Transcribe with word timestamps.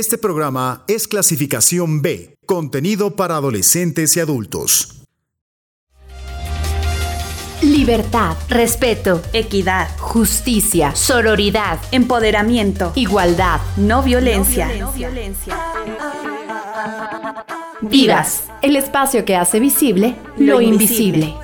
Este 0.00 0.16
programa 0.16 0.82
es 0.88 1.06
clasificación 1.06 2.00
B, 2.00 2.34
contenido 2.46 3.16
para 3.16 3.36
adolescentes 3.36 4.16
y 4.16 4.20
adultos. 4.20 5.02
Libertad, 7.60 8.34
respeto, 8.48 9.20
equidad, 9.34 9.90
justicia, 9.98 10.96
sororidad, 10.96 11.78
empoderamiento, 11.92 12.92
igualdad, 12.94 13.60
no 13.76 14.02
violencia. 14.02 14.70
No 14.78 14.90
violencia. 14.90 15.54
Vivas, 17.82 18.44
el 18.62 18.76
espacio 18.76 19.26
que 19.26 19.36
hace 19.36 19.60
visible 19.60 20.16
lo, 20.38 20.62
invisible. 20.62 21.34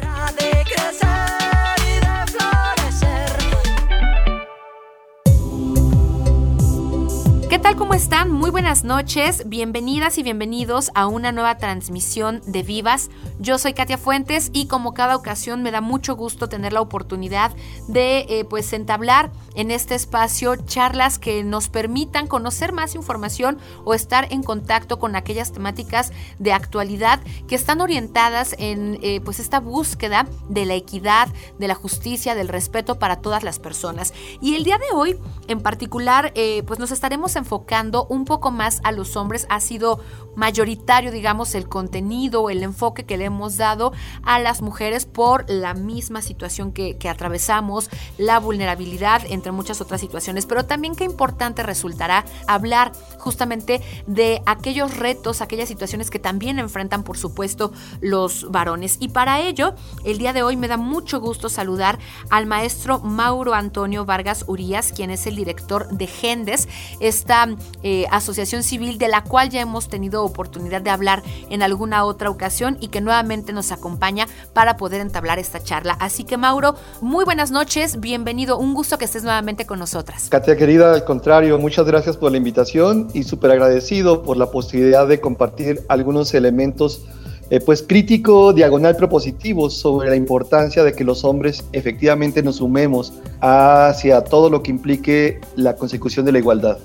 Tal? 7.67 7.75
¿Cómo 7.75 7.95
están? 7.95 8.31
Muy 8.31 8.51
buenas 8.51 8.85
noches. 8.85 9.43
Bienvenidas 9.49 10.19
y 10.19 10.23
bienvenidos 10.23 10.93
a 10.95 11.09
una 11.09 11.33
nueva 11.33 11.59
transmisión 11.59 12.41
de 12.47 12.63
Vivas. 12.63 13.11
Yo 13.41 13.59
soy 13.59 13.73
Katia 13.73 13.99
Fuentes 13.99 14.51
y 14.53 14.69
como 14.69 14.95
cada 14.95 15.17
ocasión 15.17 15.65
me 15.65 15.73
da 15.73 15.81
mucho 15.81 16.15
gusto 16.15 16.49
tener 16.49 16.73
la 16.73 16.81
oportunidad 16.81 17.51
de 17.89 18.21
eh, 18.29 18.45
pues 18.49 18.73
entablar 18.73 19.33
en 19.57 19.71
este 19.71 19.95
espacio 19.95 20.55
charlas 20.57 21.19
que 21.19 21.43
nos 21.43 21.69
permitan 21.69 22.29
conocer 22.29 22.73
más 22.73 22.95
información 22.95 23.59
o 23.85 23.95
estar 23.95 24.33
en 24.33 24.43
contacto 24.43 24.99
con 24.99 25.17
aquellas 25.17 25.53
temáticas 25.53 26.13
de 26.39 26.53
actualidad 26.53 27.21
que 27.49 27.55
están 27.55 27.81
orientadas 27.81 28.55
en 28.59 28.99
eh, 29.03 29.21
pues 29.25 29.41
esta 29.41 29.59
búsqueda 29.59 30.27
de 30.49 30.67
la 30.67 30.75
equidad, 30.75 31.29
de 31.59 31.69
la 31.69 31.75
justicia, 31.75 32.35
del 32.35 32.49
respeto 32.49 32.99
para 32.99 33.17
todas 33.17 33.43
las 33.43 33.59
personas. 33.59 34.13
Y 34.41 34.55
el 34.55 34.65
día 34.65 34.79
de 34.79 34.95
hoy 34.95 35.19
en 35.49 35.61
particular 35.61 36.33
eh, 36.35 36.63
pues 36.67 36.79
nos 36.79 36.93
estaremos 36.93 37.35
enfocando 37.37 38.07
un 38.07 38.25
poco 38.25 38.51
más 38.51 38.81
a 38.85 38.93
los 38.93 39.17
hombres. 39.17 39.47
Ha 39.49 39.61
sido 39.61 40.01
mayoritario, 40.37 41.11
digamos, 41.11 41.55
el 41.55 41.69
contenido, 41.69 42.51
el 42.51 42.63
enfoque 42.63 43.05
que 43.05 43.17
le 43.17 43.25
hemos 43.25 43.57
dado 43.57 43.93
a 44.23 44.39
las 44.39 44.63
mujeres 44.63 45.07
por 45.07 45.49
la 45.49 45.75
misma 45.75 46.23
situación 46.23 46.73
que, 46.73 46.97
atravesamos, 47.09 47.91
la 48.19 48.39
vulnerabilidad, 48.39 49.23
muchas 49.53 49.81
otras 49.81 50.01
situaciones. 50.01 50.47
Pero 50.47 50.65
también 50.65 50.95
qué 50.95 51.05
importante 51.05 51.63
resultará 51.63 52.25
hablar 52.47 52.93
justamente 53.19 53.81
de 54.07 54.43
aquellos 54.47 54.97
retos, 54.97 55.41
aquellas 55.41 55.69
situaciones 55.69 56.11
que 56.11 56.19
también 56.19 56.59
enfrentan, 56.59 57.03
por 57.03 57.19
supuesto, 57.19 57.73
los 58.01 58.51
varones. 58.51 58.97
Y 59.01 59.09
para 59.09 59.41
ello, 59.41 59.75
el 60.05 60.19
día 60.19 60.33
de 60.33 60.43
hoy 60.43 60.57
me 60.57 60.69
da 60.69 60.77
mucho 60.77 61.21
gusto 61.21 61.49
saludar 61.49 61.99
al 62.31 62.47
maestro 62.47 63.01
Mauro 63.01 63.55
Antonio 63.55 64.05
Vargas 64.05 64.45
Urías, 64.47 64.93
quien 64.93 65.11
es 65.11 65.27
el 65.27 65.37
director 65.37 65.89
de 65.89 66.07
Gendes, 66.07 66.69
esta 67.01 67.49
eh, 67.83 68.07
asociación 68.11 68.63
civil 68.63 68.99
de 68.99 69.09
la 69.09 69.25
cual 69.25 69.51
ya 69.51 69.61
hemos 69.61 69.89
tenido 69.89 70.25
oportunidad 70.25 70.81
de 70.83 70.91
hablar 70.91 71.23
en 71.51 71.63
alguna 71.63 72.05
otra 72.05 72.31
ocasión 72.31 72.79
y 72.81 72.89
que 72.89 73.01
nuevamente 73.01 73.53
nos 73.53 73.73
acompaña 73.73 74.27
para 74.53 74.77
poder 74.77 75.01
entablar 75.01 75.39
esta 75.39 75.63
charla. 75.63 75.97
Así 76.01 76.25
que 76.25 76.37
Mauro, 76.37 76.77
muy 77.01 77.25
buenas 77.25 77.51
noches, 77.51 78.01
bienvenido, 78.01 78.59
un 78.59 78.75
gusto 78.75 78.99
que 78.99 79.05
estés 79.05 79.23
nuevamente 79.23 79.36
con 79.67 79.79
nosotras. 79.79 80.29
Katia 80.31 80.57
querida, 80.57 80.95
al 80.95 81.05
contrario, 81.05 81.59
muchas 81.59 81.87
gracias 81.87 82.17
por 82.17 82.31
la 82.31 82.39
invitación 82.39 83.09
y 83.13 83.25
súper 83.25 83.51
agradecido 83.51 84.23
por 84.23 84.37
la 84.37 84.51
posibilidad 84.51 85.07
de 85.07 85.21
compartir 85.21 85.83
algunos 85.89 86.33
elementos 86.33 87.05
eh, 87.51 87.61
pues 87.61 87.85
crítico, 87.87 88.53
diagonal 88.53 88.97
propositivo 88.97 89.69
sobre 89.71 90.09
la 90.09 90.17
importancia 90.17 90.83
de 90.83 90.95
que 90.95 91.05
los 91.05 91.23
hombres 91.25 91.65
efectivamente 91.73 92.43
nos 92.43 92.57
sumemos 92.57 93.13
hacia 93.41 94.25
todo 94.25 94.51
lo 94.51 94.63
que 94.63 94.71
implique 94.71 95.41
la 95.55 95.77
consecución 95.77 96.25
de 96.25 96.33
la 96.33 96.39
igualdad. 96.39 96.79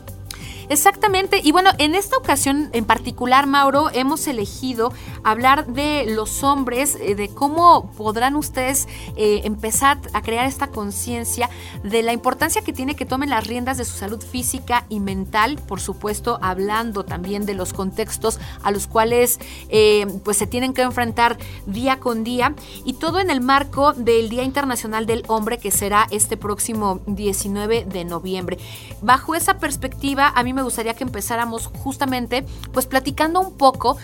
Exactamente, 0.72 1.42
y 1.44 1.52
bueno, 1.52 1.72
en 1.80 1.96
esta 1.96 2.16
ocasión 2.16 2.70
en 2.72 2.86
particular, 2.86 3.46
Mauro, 3.46 3.90
hemos 3.94 4.26
elegido 4.26 4.94
hablar 5.22 5.68
de 5.68 6.06
los 6.08 6.46
hombres, 6.46 6.98
eh, 7.02 7.14
de 7.14 7.28
cómo 7.28 7.92
podrán 7.98 8.38
ustedes 8.38 8.88
eh, 9.18 9.42
empezar 9.44 10.00
a 10.14 10.22
crear 10.22 10.46
esta 10.46 10.68
conciencia 10.68 11.50
de 11.84 12.04
la 12.04 12.14
importancia 12.14 12.62
que 12.62 12.72
tiene 12.72 12.96
que 12.96 13.06
tomen 13.06 13.30
las 13.30 13.48
riendas 13.48 13.78
de 13.78 13.84
su 13.84 13.98
salud 13.98 14.24
física 14.24 14.86
y 14.88 15.02
mental, 15.02 15.60
por 15.68 15.82
supuesto, 15.82 16.40
hablando 16.42 17.04
también 17.04 17.46
de 17.46 17.54
los 17.54 17.74
contextos 17.74 18.40
a 18.64 18.72
los 18.72 18.88
cuales 18.88 19.42
eh, 19.68 20.08
pues 20.24 20.38
se 20.38 20.48
tienen 20.48 20.74
que 20.74 20.84
enfrentar 20.84 21.38
día 21.66 22.00
con 22.00 22.24
día, 22.24 22.56
y 22.86 22.94
todo 22.94 23.20
en 23.20 23.30
el 23.30 23.42
marco 23.42 23.92
del 23.92 24.30
Día 24.30 24.44
Internacional 24.44 25.06
del 25.06 25.26
Hombre, 25.28 25.58
que 25.58 25.70
será 25.70 26.08
este 26.12 26.38
próximo 26.38 27.02
19 27.08 27.84
de 27.84 28.06
noviembre. 28.06 28.58
Bajo 29.02 29.36
esa 29.36 29.58
perspectiva, 29.58 30.32
a 30.34 30.44
mí 30.44 30.54
me 30.54 30.61
gustaría 30.62 30.94
que 30.94 31.04
empezáramos 31.04 31.68
justamente 31.68 32.46
pues 32.74 32.86
platicando 32.86 33.40
un 33.42 33.58
poco 33.58 33.98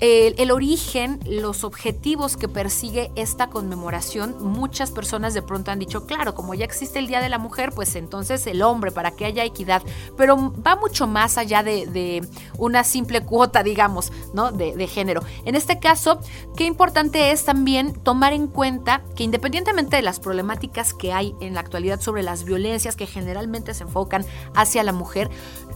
el, 0.00 0.50
origen, 0.50 1.18
los 1.26 1.64
objetivos 1.64 2.36
que 2.36 2.48
persigue 2.48 3.10
esta 3.16 3.48
conmemoración. 3.48 4.36
Muchas 4.40 4.90
personas 4.90 5.34
de 5.34 5.42
pronto 5.42 5.70
han 5.70 5.78
dicho, 5.78 6.06
claro, 6.06 6.34
como 6.34 6.54
ya 6.54 6.64
existe 6.64 6.98
el 6.98 7.08
Día 7.08 7.20
de 7.20 7.28
la 7.28 7.38
Mujer, 7.38 7.72
pues 7.74 7.96
entonces 7.96 8.46
el 8.46 8.62
hombre, 8.62 8.92
para 8.92 9.10
que 9.10 9.24
haya 9.24 9.44
equidad, 9.44 9.82
pero 10.16 10.52
va 10.54 10.76
mucho 10.76 11.06
más 11.06 11.36
allá 11.36 11.62
de, 11.62 12.26
una 12.58 12.84
simple 12.84 13.22
cuota, 13.22 13.62
digamos, 13.62 14.12
¿no? 14.32 14.52
De, 14.52 14.88
género. 14.88 15.22
En 15.44 15.54
este 15.54 15.78
caso, 15.78 16.20
qué 16.56 16.64
importante 16.64 17.30
es 17.30 17.44
también 17.44 17.92
tomar 17.92 18.32
en 18.32 18.46
cuenta 18.46 19.02
que 19.16 19.24
independientemente 19.24 19.96
de 19.96 20.02
las 20.02 20.18
problemáticas 20.18 20.94
que 20.94 21.12
hay 21.12 21.34
en 21.40 21.54
la 21.54 21.60
actualidad 21.60 22.00
sobre 22.00 22.22
las 22.22 22.44
violencias 22.44 22.96
que 22.96 23.06
generalmente 23.06 23.74
se 23.74 23.82
enfocan 23.82 24.24
hacia 24.54 24.82
la 24.82 24.92
mujer, 24.92 25.28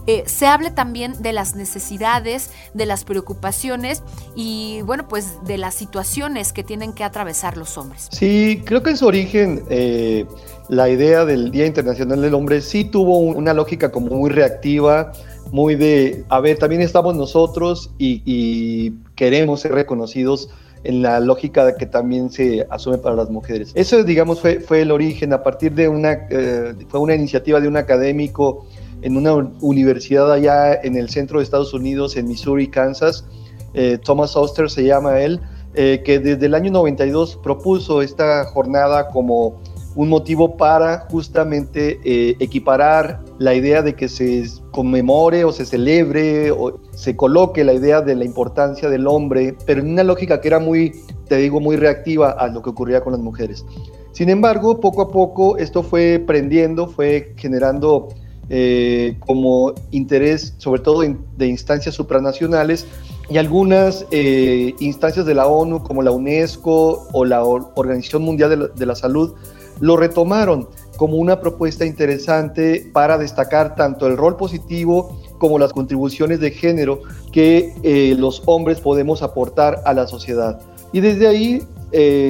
eh, 0.05 0.23
se 0.25 0.47
hable 0.47 0.71
también 0.71 1.21
de 1.21 1.33
las 1.33 1.55
necesidades, 1.55 2.49
de 2.73 2.85
las 2.85 3.05
preocupaciones 3.05 4.03
y 4.35 4.81
bueno, 4.83 5.07
pues 5.07 5.37
de 5.45 5.57
las 5.57 5.75
situaciones 5.75 6.51
que 6.51 6.63
tienen 6.63 6.93
que 6.93 7.03
atravesar 7.03 7.57
los 7.57 7.77
hombres. 7.77 8.09
Sí, 8.11 8.61
creo 8.65 8.83
que 8.83 8.91
en 8.91 8.97
su 8.97 9.07
origen 9.07 9.63
eh, 9.69 10.25
la 10.69 10.89
idea 10.89 11.25
del 11.25 11.51
Día 11.51 11.65
Internacional 11.65 12.21
del 12.21 12.33
Hombre 12.33 12.61
sí 12.61 12.83
tuvo 12.83 13.17
una 13.17 13.53
lógica 13.53 13.91
como 13.91 14.07
muy 14.07 14.29
reactiva, 14.29 15.13
muy 15.51 15.75
de, 15.75 16.25
a 16.29 16.39
ver, 16.39 16.57
también 16.57 16.81
estamos 16.81 17.15
nosotros 17.15 17.91
y, 17.97 18.93
queremos 19.15 19.61
ser 19.61 19.73
reconocidos 19.73 20.49
en 20.83 21.03
la 21.03 21.19
lógica 21.19 21.77
que 21.77 21.85
también 21.85 22.31
se 22.31 22.65
asume 22.69 22.97
para 22.97 23.15
las 23.15 23.29
mujeres. 23.29 23.71
Eso, 23.75 24.03
digamos, 24.03 24.41
fue, 24.41 24.81
el 24.81 24.91
origen 24.91 25.31
a 25.31 25.43
partir 25.43 25.73
de 25.73 25.87
una, 25.87 26.27
eh, 26.29 26.73
fue 26.89 26.99
una 26.99 27.15
iniciativa 27.15 27.61
de 27.61 27.67
un 27.67 27.77
académico 27.77 28.65
en 29.03 29.17
una 29.17 29.33
universidad 29.61 30.31
allá 30.31 30.73
en 30.73 30.95
el 30.95 31.09
centro 31.09 31.39
de 31.39 31.43
Estados 31.43 31.73
Unidos, 31.73 32.15
en 32.15 32.27
Missouri, 32.27 32.67
Kansas. 32.67 33.25
Eh, 33.73 33.99
Thomas 34.03 34.35
Oster 34.35 34.69
se 34.69 34.85
llama 34.85 35.19
él, 35.19 35.41
eh, 35.75 36.01
que 36.05 36.19
desde 36.19 36.45
el 36.45 36.55
año 36.55 36.71
92 36.71 37.37
propuso 37.43 38.01
esta 38.01 38.45
jornada 38.45 39.09
como 39.09 39.59
un 39.95 40.09
motivo 40.09 40.57
para 40.57 41.01
justamente 41.11 41.99
eh, 42.03 42.35
equiparar 42.39 43.21
la 43.37 43.53
idea 43.53 43.81
de 43.81 43.93
que 43.93 44.09
se 44.09 44.43
conmemore 44.71 45.43
o 45.43 45.51
se 45.51 45.65
celebre 45.65 46.51
o 46.51 46.79
se 46.91 47.15
coloque 47.15 47.63
la 47.63 47.73
idea 47.73 48.01
de 48.01 48.15
la 48.15 48.25
importancia 48.25 48.89
del 48.89 49.05
hombre, 49.05 49.55
pero 49.65 49.81
en 49.81 49.91
una 49.91 50.03
lógica 50.03 50.41
que 50.41 50.47
era 50.47 50.59
muy, 50.59 50.93
te 51.27 51.37
digo, 51.37 51.59
muy 51.59 51.75
reactiva 51.75 52.31
a 52.31 52.47
lo 52.47 52.61
que 52.61 52.69
ocurría 52.71 53.01
con 53.01 53.13
las 53.13 53.21
mujeres. 53.21 53.65
Sin 54.13 54.29
embargo, 54.29 54.79
poco 54.79 55.01
a 55.01 55.09
poco 55.09 55.57
esto 55.57 55.83
fue 55.83 56.23
prendiendo, 56.25 56.87
fue 56.87 57.33
generando 57.35 58.09
eh, 58.55 59.17
como 59.25 59.73
interés, 59.89 60.53
sobre 60.59 60.79
todo 60.79 61.01
de 61.01 61.47
instancias 61.47 61.95
supranacionales, 61.95 62.85
y 63.27 63.39
algunas 63.39 64.05
eh, 64.11 64.75
instancias 64.79 65.25
de 65.25 65.33
la 65.33 65.47
ONU, 65.47 65.81
como 65.81 66.03
la 66.03 66.11
UNESCO 66.11 67.07
o 67.11 67.25
la 67.25 67.43
Organización 67.43 68.21
Mundial 68.21 68.71
de 68.75 68.85
la, 68.85 68.95
Salud, 68.95 69.33
lo 69.79 69.97
retomaron 69.97 70.67
como 70.97 71.17
una 71.17 71.39
propuesta 71.39 71.83
interesante 71.83 72.87
para 72.93 73.17
destacar 73.17 73.73
tanto 73.73 74.05
el 74.05 74.17
rol 74.17 74.37
positivo 74.37 75.17
como 75.39 75.57
las 75.57 75.73
contribuciones 75.73 76.39
de 76.39 76.51
género 76.51 77.01
que 77.31 77.73
eh, 77.81 78.13
los 78.19 78.43
hombres 78.45 78.79
podemos 78.79 79.23
aportar 79.23 79.81
a 79.83 79.95
la 79.95 80.05
sociedad. 80.05 80.61
Y 80.91 80.99
desde 80.99 81.27
ahí 81.27 81.63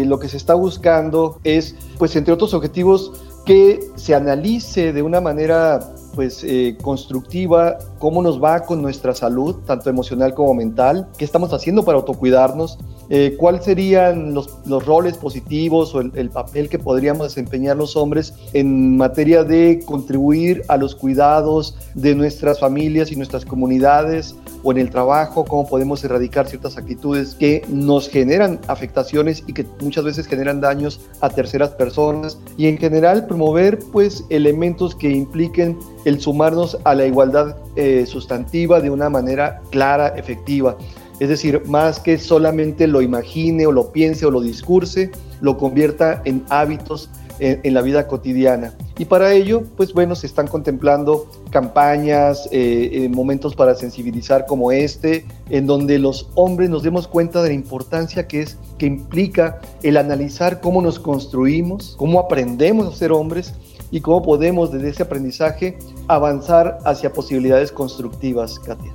lo 0.05 0.19
que 0.19 0.29
se 0.29 0.37
está 0.37 0.53
buscando 0.53 1.39
es, 1.43 1.75
pues 1.97 2.15
entre 2.15 2.33
otros 2.33 2.53
objetivos, 2.53 3.11
que 3.45 3.79
se 3.95 4.15
analice 4.15 4.93
de 4.93 5.01
una 5.01 5.21
manera 5.21 5.92
pues 6.13 6.44
eh, 6.44 6.77
constructiva, 6.81 7.77
cómo 8.00 8.21
nos 8.21 8.42
va 8.42 8.62
con 8.62 8.81
nuestra 8.81 9.13
salud, 9.13 9.56
tanto 9.65 9.89
emocional 9.89 10.33
como 10.33 10.54
mental, 10.54 11.07
qué 11.18 11.25
estamos 11.25 11.54
haciendo 11.54 11.83
para 11.83 11.98
autocuidarnos, 11.98 12.77
eh, 13.10 13.36
cuáles 13.38 13.65
serían 13.65 14.33
los, 14.33 14.50
los, 14.65 14.86
roles 14.86 15.18
positivos 15.18 15.94
o 15.94 16.01
el, 16.01 16.12
el, 16.15 16.30
papel 16.30 16.69
que 16.69 16.80
podríamos 16.80 17.27
desempeñar 17.27 17.77
los 17.77 17.95
hombres 17.95 18.33
en 18.54 18.98
materia 18.98 19.44
de 19.44 19.83
contribuir 19.86 20.63
a 20.68 20.77
los 20.77 20.95
cuidados 20.95 21.75
de 21.95 22.15
nuestras 22.15 22.60
familias 22.60 23.12
y 23.12 23.15
nuestras 23.15 23.45
comunidades 23.45 24.36
o 24.63 24.71
en 24.71 24.77
el 24.77 24.89
trabajo, 24.89 25.45
cómo 25.45 25.68
podemos 25.68 26.04
erradicar 26.04 26.48
ciertas 26.48 26.77
actitudes 26.77 27.36
que 27.36 27.63
nos 27.68 28.10
generan 28.10 28.60
afectaciones 28.68 29.44
y 29.45 29.54
que 29.54 29.65
muchas 29.81 30.04
veces 30.06 30.27
generan 30.27 30.62
daños 30.62 31.01
a 31.21 31.30
terceras 31.30 31.71
personas 31.71 32.38
y 32.57 32.68
en 32.68 32.77
general 32.77 33.27
promover 33.27 33.80
pues 33.92 34.24
elementos 34.30 34.95
que 34.95 35.10
impliquen 35.10 35.77
el 36.06 36.19
sumarnos 36.19 36.77
a 36.83 36.95
la 36.95 37.06
igualdad 37.06 37.57
eh, 37.75 38.06
sustantiva 38.06 38.80
de 38.80 38.89
una 38.89 39.10
manera 39.10 39.62
clara, 39.69 40.10
efectiva. 40.10 40.77
Es 41.19 41.30
decir, 41.30 41.62
más 41.68 42.00
que 42.00 42.18
solamente 42.18 42.88
lo 42.88 43.01
imagine 43.01 43.68
o 43.68 43.71
lo 43.71 43.92
piense 43.92 44.25
o 44.25 44.31
lo 44.31 44.42
discurse, 44.42 45.12
lo 45.42 45.57
convierta 45.57 46.21
en 46.25 46.44
hábitos 46.50 47.10
en, 47.43 47.73
la 47.73 47.81
vida 47.81 48.07
cotidiana. 48.07 48.73
Y 48.97 49.05
para 49.05 49.33
ello, 49.33 49.63
pues 49.75 49.93
bueno, 49.93 50.15
se 50.15 50.27
están 50.27 50.47
contemplando 50.47 51.29
campañas, 51.49 52.47
eh, 52.51 52.89
eh, 52.93 53.09
momentos 53.09 53.53
para 53.55 53.75
sensibilizar 53.75 54.45
como 54.45 54.71
este, 54.71 55.25
en 55.49 55.67
donde 55.67 55.99
los 55.99 56.29
hombres 56.35 56.69
nos 56.69 56.83
demos 56.83 57.07
cuenta 57.07 57.41
de 57.43 57.49
la 57.49 57.55
importancia 57.55 58.27
que 58.27 58.43
es, 58.43 58.57
que 58.77 58.85
implica 58.85 59.59
el 59.81 59.97
analizar 59.97 60.61
cómo 60.61 60.81
nos 60.81 60.99
construimos, 60.99 61.95
cómo 61.97 62.19
aprendemos 62.19 62.87
a 62.87 62.97
ser 62.97 63.11
hombres 63.11 63.53
y 63.91 63.99
cómo 63.99 64.23
podemos 64.23 64.71
desde 64.71 64.89
ese 64.89 65.03
aprendizaje 65.03 65.77
avanzar 66.07 66.79
hacia 66.85 67.11
posibilidades 67.11 67.71
constructivas, 67.71 68.57
Katia. 68.59 68.93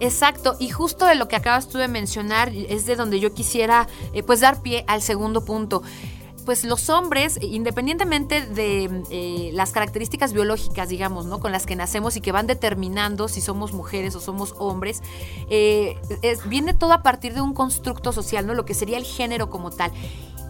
Exacto, 0.00 0.56
y 0.58 0.70
justo 0.70 1.04
de 1.04 1.14
lo 1.14 1.28
que 1.28 1.36
acabas 1.36 1.68
tú 1.68 1.76
de 1.76 1.86
mencionar 1.86 2.50
es 2.54 2.86
de 2.86 2.96
donde 2.96 3.20
yo 3.20 3.34
quisiera 3.34 3.86
eh, 4.14 4.22
pues 4.22 4.40
dar 4.40 4.62
pie 4.62 4.84
al 4.88 5.02
segundo 5.02 5.44
punto 5.44 5.82
pues 6.44 6.64
los 6.64 6.88
hombres, 6.88 7.38
independientemente 7.42 8.46
de 8.46 9.02
eh, 9.10 9.50
las 9.52 9.72
características 9.72 10.32
biológicas, 10.32 10.88
digamos, 10.88 11.26
¿no? 11.26 11.40
Con 11.40 11.52
las 11.52 11.66
que 11.66 11.76
nacemos 11.76 12.16
y 12.16 12.20
que 12.20 12.32
van 12.32 12.46
determinando 12.46 13.28
si 13.28 13.40
somos 13.40 13.72
mujeres 13.72 14.14
o 14.14 14.20
somos 14.20 14.54
hombres, 14.58 15.02
eh, 15.48 15.96
viene 16.46 16.74
todo 16.74 16.92
a 16.92 17.02
partir 17.02 17.34
de 17.34 17.40
un 17.40 17.54
constructo 17.54 18.12
social, 18.12 18.46
¿no? 18.46 18.54
Lo 18.54 18.64
que 18.64 18.74
sería 18.74 18.98
el 18.98 19.04
género 19.04 19.50
como 19.50 19.70
tal. 19.70 19.92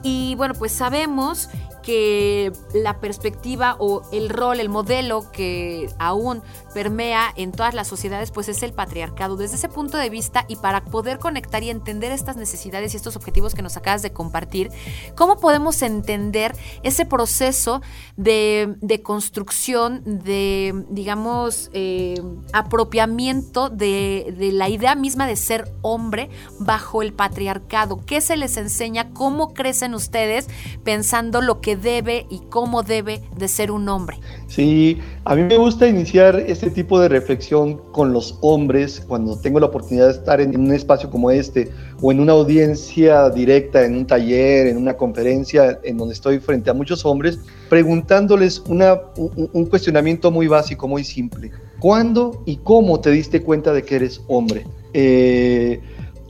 Y 0.02 0.34
bueno, 0.36 0.54
pues 0.54 0.72
sabemos 0.72 1.48
que 1.82 2.52
la 2.74 3.00
perspectiva 3.00 3.76
o 3.78 4.02
el 4.12 4.28
rol, 4.28 4.60
el 4.60 4.68
modelo 4.68 5.30
que 5.32 5.88
aún 5.98 6.42
permea 6.74 7.32
en 7.36 7.52
todas 7.52 7.74
las 7.74 7.88
sociedades, 7.88 8.30
pues 8.30 8.48
es 8.48 8.62
el 8.62 8.72
patriarcado. 8.72 9.36
Desde 9.36 9.56
ese 9.56 9.68
punto 9.68 9.98
de 9.98 10.10
vista 10.10 10.44
y 10.48 10.56
para 10.56 10.84
poder 10.84 11.18
conectar 11.18 11.62
y 11.62 11.70
entender 11.70 12.12
estas 12.12 12.36
necesidades 12.36 12.94
y 12.94 12.96
estos 12.96 13.16
objetivos 13.16 13.54
que 13.54 13.62
nos 13.62 13.76
acabas 13.76 14.02
de 14.02 14.12
compartir, 14.12 14.70
¿cómo 15.16 15.38
podemos 15.38 15.82
entender 15.82 16.54
ese 16.82 17.06
proceso 17.06 17.82
de, 18.16 19.00
construcción, 19.02 20.02
de, 20.04 20.84
digamos, 20.90 21.70
eh, 21.72 22.20
apropiamiento 22.52 23.68
de, 23.70 24.34
de 24.36 24.52
la 24.52 24.68
idea 24.68 24.94
misma 24.94 25.26
de 25.26 25.36
ser 25.36 25.72
hombre 25.82 26.30
bajo 26.58 27.02
el 27.02 27.12
patriarcado? 27.12 28.04
¿Qué 28.04 28.20
se 28.20 28.36
les 28.36 28.56
enseña? 28.56 29.10
¿Cómo 29.10 29.54
crecen 29.54 29.94
ustedes 29.94 30.48
pensando 30.84 31.40
lo 31.40 31.60
que 31.60 31.69
debe 31.76 32.26
y 32.30 32.40
cómo 32.48 32.82
debe 32.82 33.22
de 33.36 33.48
ser 33.48 33.70
un 33.70 33.88
hombre? 33.88 34.18
Sí, 34.46 34.98
a 35.24 35.34
mí 35.34 35.42
me 35.42 35.56
gusta 35.56 35.86
iniciar 35.86 36.36
este 36.36 36.70
tipo 36.70 37.00
de 37.00 37.08
reflexión 37.08 37.78
con 37.92 38.12
los 38.12 38.38
hombres 38.40 39.02
cuando 39.06 39.38
tengo 39.38 39.60
la 39.60 39.66
oportunidad 39.66 40.06
de 40.06 40.12
estar 40.12 40.40
en 40.40 40.58
un 40.58 40.72
espacio 40.72 41.10
como 41.10 41.30
este 41.30 41.70
o 42.00 42.12
en 42.12 42.20
una 42.20 42.32
audiencia 42.32 43.28
directa, 43.30 43.84
en 43.84 43.96
un 43.96 44.06
taller, 44.06 44.66
en 44.66 44.76
una 44.76 44.94
conferencia 44.94 45.78
en 45.82 45.96
donde 45.96 46.14
estoy 46.14 46.38
frente 46.38 46.70
a 46.70 46.74
muchos 46.74 47.04
hombres, 47.04 47.38
preguntándoles 47.68 48.60
una, 48.66 49.00
un, 49.16 49.66
cuestionamiento 49.66 50.30
muy 50.30 50.46
básico, 50.46 50.88
muy 50.88 51.04
simple. 51.04 51.50
¿Cuándo 51.78 52.42
y 52.46 52.56
cómo 52.56 53.00
te 53.00 53.10
diste 53.10 53.42
cuenta 53.42 53.72
de 53.72 53.82
que 53.82 53.96
eres 53.96 54.20
hombre? 54.28 54.66
Eh, 54.92 55.80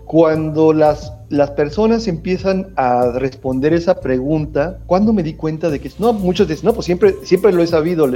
cuando 0.04 0.72
las, 0.72 1.12
las 1.30 1.52
personas 1.52 2.08
empiezan 2.08 2.72
a 2.74 3.12
responder 3.12 3.72
esa 3.72 4.00
pregunta, 4.00 4.80
¿cuándo 4.86 5.12
me 5.12 5.22
di 5.22 5.34
cuenta 5.34 5.70
de 5.70 5.80
que 5.80 5.90
no? 6.00 6.12
Muchos 6.12 6.48
dicen, 6.48 6.66
no, 6.66 6.74
pues 6.74 6.86
siempre, 6.86 7.14
siempre 7.22 7.52
lo 7.52 7.62
he 7.62 7.68
sabido, 7.68 8.08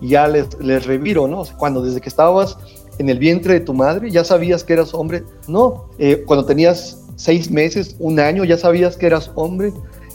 ya 0.00 0.28
les, 0.28 0.46
les 0.60 0.86
reviro, 0.86 1.26
¿no? 1.26 1.42
cuando 1.58 1.82
desde 1.82 2.00
que 2.00 2.08
estabas 2.08 2.56
en 2.98 3.08
el 3.08 3.18
vientre 3.18 3.54
de 3.54 3.60
tu 3.60 3.74
madre 3.74 4.10
ya 4.10 4.22
sabías 4.22 4.62
que 4.62 4.74
eras 4.74 4.94
hombre, 4.94 5.24
no, 5.48 5.88
eh, 5.98 6.22
cuando 6.24 6.46
tenías 6.46 7.02
seis 7.16 7.50
meses, 7.50 7.96
un 7.98 8.20
año, 8.20 8.44
ya 8.44 8.56
sabías 8.56 8.96
que 8.96 9.06
eras 9.06 9.32
hombre. 9.34 9.72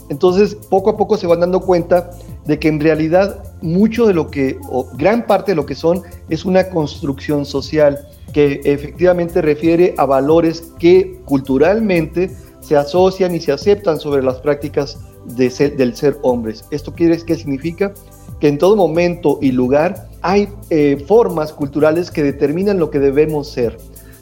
Entonces, 0.08 0.54
poco 0.54 0.90
a 0.90 0.96
poco 0.96 1.16
se 1.16 1.26
van 1.26 1.40
dando 1.40 1.60
cuenta 1.60 2.10
de 2.46 2.58
que 2.58 2.68
en 2.68 2.80
realidad 2.80 3.42
mucho 3.60 4.06
de 4.06 4.14
lo 4.14 4.30
que, 4.30 4.58
o 4.70 4.88
gran 4.96 5.26
parte 5.26 5.52
de 5.52 5.56
lo 5.56 5.66
que 5.66 5.74
son, 5.74 6.02
es 6.30 6.44
una 6.44 6.68
construcción 6.70 7.44
social 7.44 8.08
que 8.32 8.60
efectivamente 8.64 9.42
refiere 9.42 9.94
a 9.98 10.04
valores 10.04 10.72
que 10.78 11.20
culturalmente 11.24 12.30
se 12.66 12.76
asocian 12.76 13.32
y 13.34 13.40
se 13.40 13.52
aceptan 13.52 14.00
sobre 14.00 14.24
las 14.24 14.40
prácticas 14.40 14.98
de 15.24 15.48
del 15.76 15.94
ser 15.94 16.16
hombres. 16.22 16.64
¿Esto 16.70 16.92
quiere 16.92 17.16
qué 17.24 17.36
significa? 17.36 17.94
Que 18.40 18.48
en 18.48 18.58
todo 18.58 18.76
momento 18.76 19.38
y 19.40 19.52
lugar 19.52 20.08
hay 20.20 20.48
eh, 20.70 21.02
formas 21.06 21.52
culturales 21.52 22.10
que 22.10 22.24
determinan 22.24 22.78
lo 22.78 22.90
que 22.90 22.98
debemos 22.98 23.48
ser. 23.48 23.78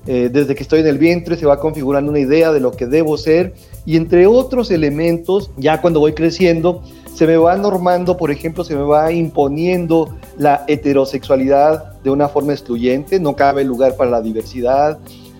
Eh, 0.06 0.28
desde 0.30 0.54
que 0.54 0.62
estoy 0.62 0.80
en 0.80 0.86
el 0.88 0.98
vientre 0.98 1.36
se 1.36 1.46
va 1.46 1.58
configurando 1.58 2.10
una 2.10 2.20
idea 2.20 2.52
de 2.52 2.60
lo 2.60 2.72
que 2.72 2.86
debo 2.86 3.16
ser 3.16 3.54
y 3.86 3.96
entre 3.96 4.26
otros 4.26 4.70
elementos, 4.70 5.50
ya 5.56 5.80
cuando 5.80 6.00
voy 6.00 6.12
creciendo, 6.12 6.82
se 7.14 7.26
me 7.26 7.38
va 7.38 7.56
normando, 7.56 8.18
por 8.18 8.30
ejemplo, 8.30 8.64
se 8.64 8.76
me 8.76 8.82
va 8.82 9.10
imponiendo 9.12 10.14
la 10.36 10.64
heterosexualidad 10.68 11.94
de 12.02 12.10
una 12.10 12.28
forma 12.28 12.52
excluyente, 12.52 13.18
no 13.18 13.34
cabe 13.34 13.64
lugar 13.64 13.96
para 13.96 14.10
la 14.10 14.20
diversidad, 14.20 14.98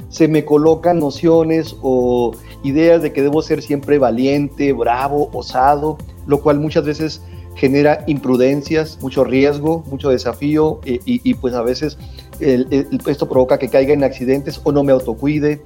se 0.09 0.29
me 0.29 0.45
colocan 0.45 1.01
nociones 1.01 1.75
o 1.83 2.33
ideas 2.65 3.03
de 3.03 3.13
que 3.13 3.23
debo 3.23 3.43
ser 3.43 3.63
siempre 3.63 3.99
valiente, 3.99 4.73
bravo, 4.73 5.31
osado, 5.33 5.99
lo 6.27 6.41
cual 6.41 6.59
muchas 6.59 6.85
veces 6.85 7.23
genera 7.55 8.03
imprudencias, 8.07 8.99
mucho 9.01 9.23
riesgo, 9.23 9.85
mucho 9.89 10.09
desafío 10.11 10.81
y, 10.85 11.35
pues 11.35 11.55
a 11.55 11.63
veces 11.63 11.97
esto 12.41 13.29
provoca 13.29 13.59
que 13.59 13.69
caiga 13.69 13.93
en 13.93 14.03
accidentes 14.03 14.61
o 14.65 14.73
no 14.73 14.83
me 14.83 14.93
autocuide. 14.93 15.63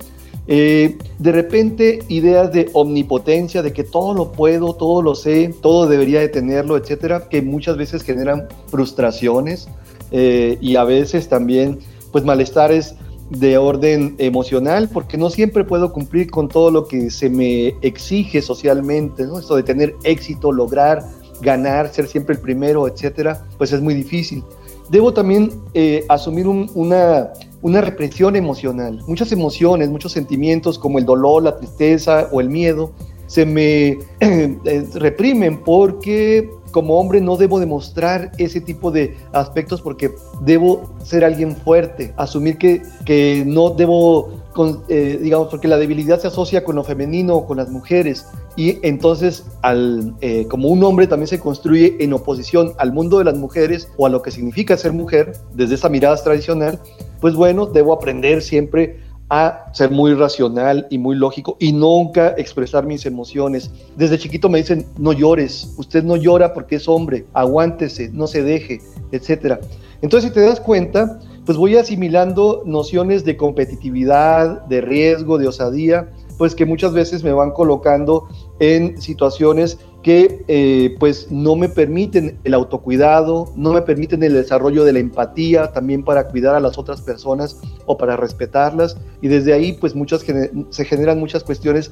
Eh, 0.51 0.97
de 1.19 1.33
repente 1.33 1.99
ideas 2.09 2.53
de 2.53 2.71
omnipotencia, 2.73 3.63
de 3.63 3.73
que 3.75 3.85
todo 3.85 4.15
lo 4.15 4.33
puedo, 4.33 4.75
todo 4.75 5.03
lo 5.03 5.15
sé, 5.15 5.55
todo 5.61 5.87
debería 5.87 6.21
de 6.21 6.29
tenerlo, 6.29 6.79
etcétera, 6.79 7.29
que 7.29 7.43
muchas 7.43 7.77
veces 7.77 8.03
generan 8.03 8.49
frustraciones 8.69 9.69
eh, 10.11 10.57
y 10.63 10.77
a 10.77 10.85
veces 10.85 11.29
también 11.29 11.79
pues 12.13 12.25
malestares 12.25 12.95
de 13.31 13.59
orden 13.59 14.15
emocional, 14.19 14.89
porque 14.93 15.17
no 15.17 15.31
siempre 15.31 15.65
puedo 15.65 15.93
cumplir 15.93 16.31
con 16.31 16.49
todo 16.49 16.71
lo 16.71 16.87
que 16.87 17.11
se 17.11 17.29
me 17.29 17.75
exige 17.83 18.41
socialmente, 18.43 19.25
¿no? 19.25 19.39
Esto 19.39 19.57
de 19.57 19.63
tener 19.63 19.95
éxito, 20.05 20.53
lograr, 20.53 21.05
ganar, 21.41 21.93
ser 21.93 22.07
siempre 22.07 22.35
el 22.35 22.41
primero, 22.41 22.89
etcétera, 22.89 23.47
pues 23.59 23.73
es 23.73 23.81
muy 23.81 23.95
difícil. 23.95 24.43
Debo 24.91 25.13
también 25.13 25.53
eh, 25.75 26.05
asumir 26.09 26.49
una 26.49 27.31
una 27.61 27.81
represión 27.81 28.37
emocional. 28.37 29.03
Muchas 29.07 29.33
emociones, 29.33 29.89
muchos 29.89 30.13
sentimientos 30.13 30.79
como 30.79 30.99
el 30.99 31.05
dolor, 31.05 31.43
la 31.43 31.57
tristeza 31.57 32.29
o 32.31 32.41
el 32.41 32.49
miedo 32.49 32.93
se 33.29 33.47
me 33.47 33.99
eh, 34.21 34.87
reprimen 34.95 35.59
porque 35.59 36.51
como 36.71 36.99
hombre 36.99 37.21
no 37.21 37.37
debo 37.37 37.61
demostrar 37.61 38.33
ese 38.39 38.61
tipo 38.61 38.91
de 38.91 39.17
aspectos 39.33 39.81
porque 39.81 40.13
debo 40.43 40.91
ser 41.03 41.25
alguien 41.25 41.57
fuerte, 41.57 42.13
asumir 42.17 42.59
que, 42.59 42.83
que 43.05 43.43
no 43.47 43.71
debo, 43.71 44.43
eh, 44.89 45.19
digamos, 45.21 45.49
porque 45.49 45.69
la 45.69 45.79
debilidad 45.79 46.21
se 46.21 46.29
asocia 46.29 46.65
con 46.65 46.77
lo 46.77 46.85
femenino 46.85 47.37
o 47.37 47.47
con 47.47 47.57
las 47.57 47.71
mujeres 47.71 48.27
y 48.57 48.79
entonces 48.83 49.45
al, 49.63 50.15
eh, 50.21 50.47
como 50.49 50.69
un 50.69 50.83
hombre 50.85 51.07
también 51.07 51.29
se 51.29 51.41
construye 51.41 51.97
en 52.01 52.13
oposición 52.13 52.75
al 52.79 52.93
mundo 52.93 53.19
de 53.19 53.25
las 53.25 53.37
mujeres 53.37 53.91
o 53.97 54.07
a 54.07 54.09
lo 54.11 54.23
que 54.23 54.31
significa 54.31 54.77
ser 54.77 54.93
mujer 54.93 55.33
desde 55.55 55.75
esa 55.75 55.89
mirada 55.89 56.17
tradicional, 56.23 56.81
pues 57.21 57.35
bueno, 57.35 57.67
debo 57.67 57.93
aprender 57.93 58.43
siempre 58.43 59.08
a 59.31 59.71
ser 59.73 59.91
muy 59.91 60.15
racional 60.15 60.87
y 60.91 60.99
muy 60.99 61.17
lógico 61.17 61.57
y 61.61 61.73
nunca 61.73 62.35
expresar 62.37 62.87
mis 62.87 63.05
emociones. 63.07 63.71
Desde 63.97 64.19
chiquito 64.19 64.49
me 64.49 64.59
dicen, 64.59 64.87
no 64.99 65.13
llores, 65.13 65.75
usted 65.77 66.03
no 66.03 66.17
llora 66.17 66.55
porque 66.55 66.77
es 66.77 66.89
hombre, 66.89 67.27
aguántese, 67.35 68.11
no 68.11 68.27
se 68.27 68.43
deje, 68.43 68.81
etc. 69.13 69.61
Entonces, 70.01 70.31
si 70.31 70.35
te 70.35 70.41
das 70.41 70.61
cuenta, 70.61 71.21
pues 71.45 71.59
voy 71.59 71.77
asimilando 71.77 72.63
nociones 72.67 73.25
de 73.25 73.37
competitividad, 73.37 74.63
de 74.67 74.81
riesgo, 74.81 75.39
de 75.39 75.49
osadía, 75.49 76.11
pues 76.39 76.55
que 76.55 76.67
muchas 76.67 76.93
veces 76.93 77.25
me 77.25 77.33
van 77.33 77.51
colocando 77.51 78.29
en 78.61 79.01
situaciones 79.01 79.79
que 80.03 80.45
eh, 80.49 80.97
pues 81.01 81.31
no 81.31 81.57
me 81.57 81.69
permiten 81.69 82.39
el 82.45 82.55
autocuidado, 82.55 83.53
no 83.57 83.73
me 83.73 83.83
permiten 83.83 84.23
el 84.23 84.35
desarrollo 84.35 84.85
de 84.85 84.93
la 84.93 85.01
empatía 85.01 85.73
también 85.73 86.05
para 86.05 86.29
cuidar 86.29 86.55
a 86.55 86.61
las 86.61 86.79
otras 86.79 87.01
personas 87.01 87.61
o 87.87 87.99
para 87.99 88.17
respetarlas 88.17 88.97
y 89.21 89.29
desde 89.29 89.53
ahí 89.53 89.73
pues 89.73 89.95
muchas 89.95 90.25
se 90.71 90.85
generan 90.85 91.19
muchas 91.19 91.43
cuestiones 91.43 91.91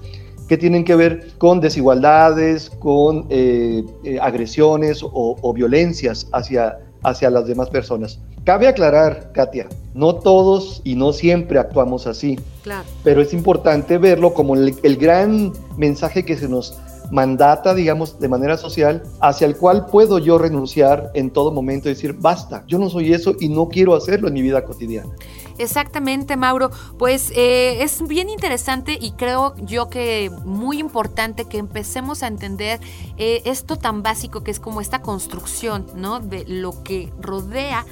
que 0.49 0.57
tienen 0.57 0.85
que 0.85 0.95
ver 0.95 1.33
con 1.39 1.61
desigualdades, 1.61 2.71
con 2.71 3.27
eh, 3.31 3.85
eh, 4.05 4.19
agresiones 4.21 5.03
o, 5.03 5.37
o, 5.41 5.53
violencias 5.53 6.29
hacia, 6.33 6.79
hacia 7.03 7.31
las 7.31 7.47
demás 7.47 7.69
personas. 7.71 8.21
Cabe 8.45 8.69
aclarar, 8.69 9.33
Katia, 9.33 9.69
no 9.95 10.15
todos 10.15 10.81
y 10.85 10.95
no 10.95 11.13
siempre 11.13 11.59
actuamos 11.59 12.07
así, 12.07 12.39
claro. 12.63 12.87
pero 13.03 13.21
es 13.21 13.33
importante 13.33 13.99
verlo 13.99 14.35
como 14.35 14.55
el, 14.55 14.77
el 14.85 14.97
gran 14.97 15.53
mensaje 15.77 16.25
que 16.25 16.37
se 16.37 16.49
nos 16.49 16.79
mandata, 17.11 17.75
digamos, 17.75 18.19
de 18.19 18.29
manera 18.29 18.57
social, 18.57 19.03
hacia 19.21 19.47
el 19.47 19.57
cual 19.57 19.87
puedo 19.87 20.19
yo 20.19 20.39
renunciar 20.39 21.11
en 21.15 21.31
todo 21.31 21.51
momento 21.51 21.89
y 21.89 21.95
decir, 21.95 22.15
basta, 22.15 22.65
yo 22.67 22.79
no 22.79 22.91
soy 22.91 23.13
eso 23.13 23.35
y 23.41 23.49
no 23.49 23.69
quiero 23.69 23.95
hacerlo 23.95 24.29
en 24.29 24.35
mi 24.35 24.43
vida 24.43 24.65
cotidiana. 24.65 25.11
Exactamente, 25.59 26.37
Mauro. 26.37 26.71
Pues 26.99 27.33
eh, 27.35 27.83
es 27.83 28.07
bien 28.07 28.29
interesante 28.29 28.99
y 29.01 29.13
creo 29.13 29.55
yo 29.57 29.89
que 29.89 30.31
muy 30.45 30.79
importante 30.79 31.47
que 31.47 31.59
empecemos 31.59 32.23
a 32.23 32.27
entender 32.27 32.81
eh, 33.17 33.43
esto 33.45 33.77
tan 33.77 34.03
básico 34.03 34.43
que 34.43 34.51
es 34.51 34.61
como 34.61 34.81
esta 34.81 35.01
construcción, 35.01 35.87
¿no? 35.95 36.21
De 36.21 36.45
lo 36.47 36.83
que 36.83 37.13
rodea 37.21 37.87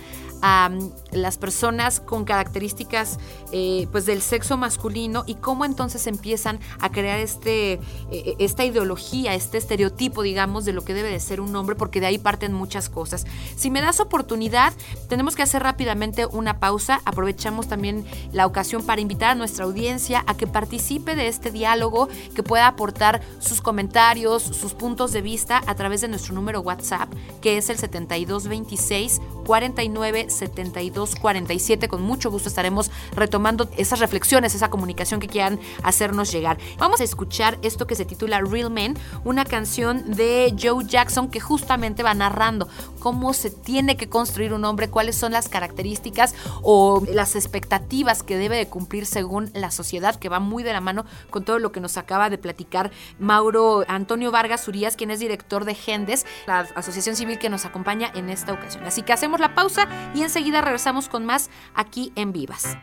a 0.47 0.69
mm, 0.69 0.93
las 1.13 1.39
personas 1.39 2.01
con 2.01 2.27
características 2.27 3.19
eh, 3.51 3.89
pues 3.91 4.05
del 4.05 4.21
sexo 4.21 4.59
masculino 4.59 5.25
y 5.27 5.37
cómo 5.37 5.65
entonces 5.65 6.07
empiezan 6.07 6.61
a 6.81 6.93
crear 6.93 7.19
este, 7.19 7.81
eh, 8.11 8.37
esta 8.39 8.63
ideología, 8.63 9.35
este 9.35 9.57
estereotipo, 9.57 10.21
digamos, 10.21 10.67
de 10.67 10.75
lo 10.75 10.85
que 10.85 10.93
debe 10.93 11.09
de 11.09 11.19
ser 11.19 11.41
un 11.41 11.57
hombre, 11.57 11.77
porque 11.77 11.99
de 11.99 12.07
ahí 12.07 12.19
parten 12.19 12.53
muchas 12.53 12.91
cosas. 12.91 13.27
Si 13.57 13.71
me 13.71 13.81
das 13.81 14.01
oportunidad, 14.01 14.75
tenemos 15.09 15.35
que 15.35 15.43
hacer 15.43 15.63
rápidamente 15.63 16.27
una 16.27 16.61
pausa. 16.61 17.01
Aprovechamos 17.07 17.67
también 17.67 18.05
la 18.33 18.45
ocasión 18.45 18.85
para 18.85 19.01
invitar 19.01 19.31
a 19.31 19.35
nuestra 19.35 19.65
audiencia 19.65 20.25
a 20.27 20.37
que 20.37 20.47
participe 20.47 21.17
de 21.17 21.29
este 21.29 21.53
diálogo, 21.53 22.09
que 22.35 22.43
pueda 22.43 22.67
aportar 22.67 23.23
sus 23.39 23.63
comentarios, 23.63 24.43
sus 24.43 24.75
puntos 24.75 25.13
de 25.13 25.23
vista 25.23 25.63
a 25.67 25.75
través 25.75 26.03
de 26.03 26.09
nuestro 26.09 26.35
número 26.35 26.61
WhatsApp, 26.61 27.11
que 27.41 27.57
es 27.57 27.71
el 27.71 27.79
7226 27.79 29.23
49 29.47 30.34
72 30.35 31.17
47. 31.17 31.89
Con 31.89 32.03
mucho 32.03 32.31
gusto 32.31 32.49
estaremos 32.49 32.91
retomando 33.15 33.69
esas 33.77 34.01
reflexiones, 34.01 34.55
esa 34.55 34.71
comunicación 34.71 35.21
que 35.21 35.29
quieran 35.29 35.59
hacernos 35.83 36.31
llegar. 36.33 36.59
Vamos 36.79 37.01
a 37.01 37.05
escuchar 37.05 37.59
esto 37.63 37.87
que 37.87 37.95
se 37.95 38.05
titula 38.05 38.41
Real 38.41 38.71
Men, 38.71 38.97
una 39.25 39.45
canción 39.45 40.15
de 40.15 40.55
Joe 40.61 40.85
Jackson 40.85 41.31
que 41.31 41.41
justamente 41.41 42.03
va 42.03 42.15
narrando 42.15 42.69
cómo 42.99 43.35
se 43.35 43.51
tiene 43.51 43.97
que 43.97 44.09
construir 44.09 44.53
un 44.53 44.65
hombre, 44.65 44.89
cuáles 44.89 45.17
son 45.17 45.33
las 45.33 45.49
características 45.49 46.35
o 46.63 47.03
las 47.13 47.37
expectativas 47.37 48.23
que 48.23 48.37
debe 48.37 48.57
de 48.57 48.67
cumplir 48.67 49.07
según 49.07 49.51
la 49.55 49.71
sociedad, 49.71 50.17
que 50.17 50.29
va 50.29 50.41
muy 50.41 50.63
de 50.63 50.73
la 50.73 50.81
mano 50.81 51.05
con 51.31 51.45
todo 51.45 51.59
lo 51.59 51.73
que 51.73 51.81
nos 51.81 51.97
acaba 51.97 52.31
de 52.31 52.39
platicar 52.39 52.91
Mauro 53.19 53.85
Antonio 53.89 54.31
Vargas 54.31 54.67
Urias, 54.69 54.97
quien 54.97 55.11
es 55.11 55.21
director 55.21 55.65
de 55.65 55.75
Gendes, 55.75 56.27
la 56.47 56.61
asociación 56.75 57.17
civil 57.17 57.39
que 57.39 57.51
nos 57.51 57.65
acompaña 57.65 58.11
en 58.15 58.29
esta 58.29 58.53
ocasión. 58.53 58.85
Así 58.85 59.03
que 59.03 59.13
hacemos 59.13 59.41
la 59.41 59.55
pausa 59.55 59.89
y 60.15 60.23
enseguida 60.23 60.61
regresamos 60.61 61.09
con 61.09 61.27
más 61.27 61.51
aquí 61.75 62.13
en 62.17 62.33
Vivas. 62.33 62.79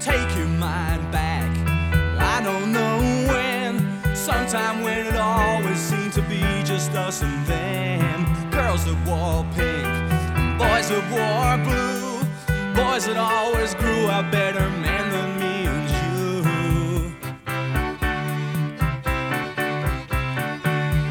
Take 0.00 0.34
your 0.36 0.48
mind 0.48 1.10
back. 1.12 1.48
I 2.18 2.42
don't 2.42 2.72
know 2.72 2.98
when. 3.28 3.80
Sometime 4.16 4.82
when 4.82 5.06
it 5.06 5.16
always 5.16 5.78
seemed 5.78 6.12
to 6.14 6.22
be 6.22 6.40
just 6.64 6.92
us 6.94 7.22
and 7.22 7.46
them. 7.46 8.26
Girls 8.50 8.84
that 8.84 8.96
wore 9.06 9.44
pink, 9.54 9.86
boys 10.58 10.88
that 10.88 11.04
wore 11.10 11.58
blue. 11.64 12.02
Boys 12.74 13.06
that 13.06 13.16
always 13.16 13.74
grew 13.74 14.06
up 14.06 14.30
better 14.32 14.68
men 14.70 15.10
than 15.10 15.38
me 15.38 15.66
and 15.66 15.90
you. 15.90 16.42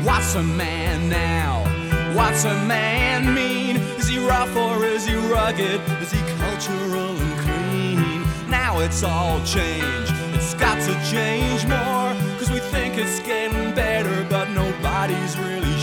What's 0.06 0.36
a 0.36 0.44
man? 0.44 0.81
What's 2.32 2.46
a 2.46 2.66
man 2.66 3.36
mean? 3.36 3.76
Is 4.00 4.08
he 4.08 4.18
rough 4.26 4.56
or 4.56 4.86
is 4.86 5.06
he 5.06 5.16
rugged? 5.16 5.82
Is 6.02 6.14
he 6.14 6.20
cultural 6.38 7.18
and 7.18 7.40
clean? 7.42 8.50
Now 8.50 8.80
it's 8.80 9.04
all 9.04 9.44
changed. 9.44 10.14
It's 10.34 10.54
got 10.54 10.80
to 10.80 10.94
change 11.12 11.66
more. 11.66 12.16
Cause 12.40 12.50
we 12.50 12.60
think 12.60 12.98
it's 12.98 13.20
getting 13.20 13.76
better, 13.76 14.26
but 14.30 14.50
nobody's 14.52 15.38
really 15.40 15.78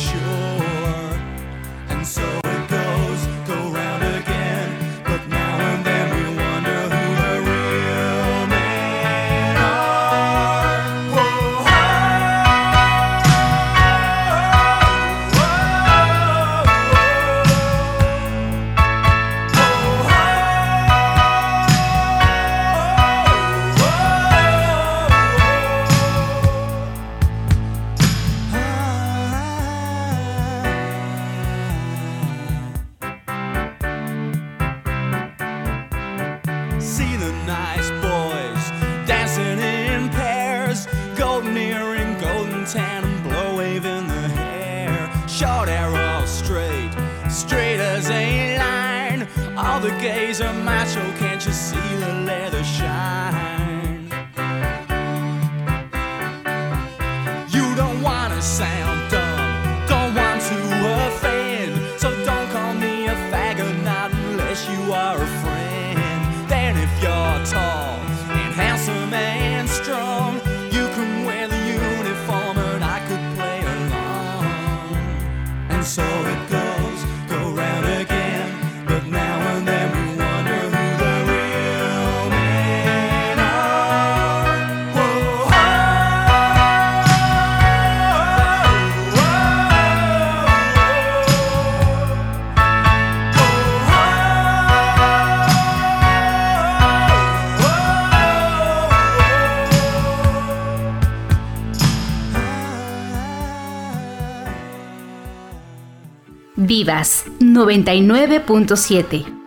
Vivas 106.79 107.25
99.7. 107.41 109.38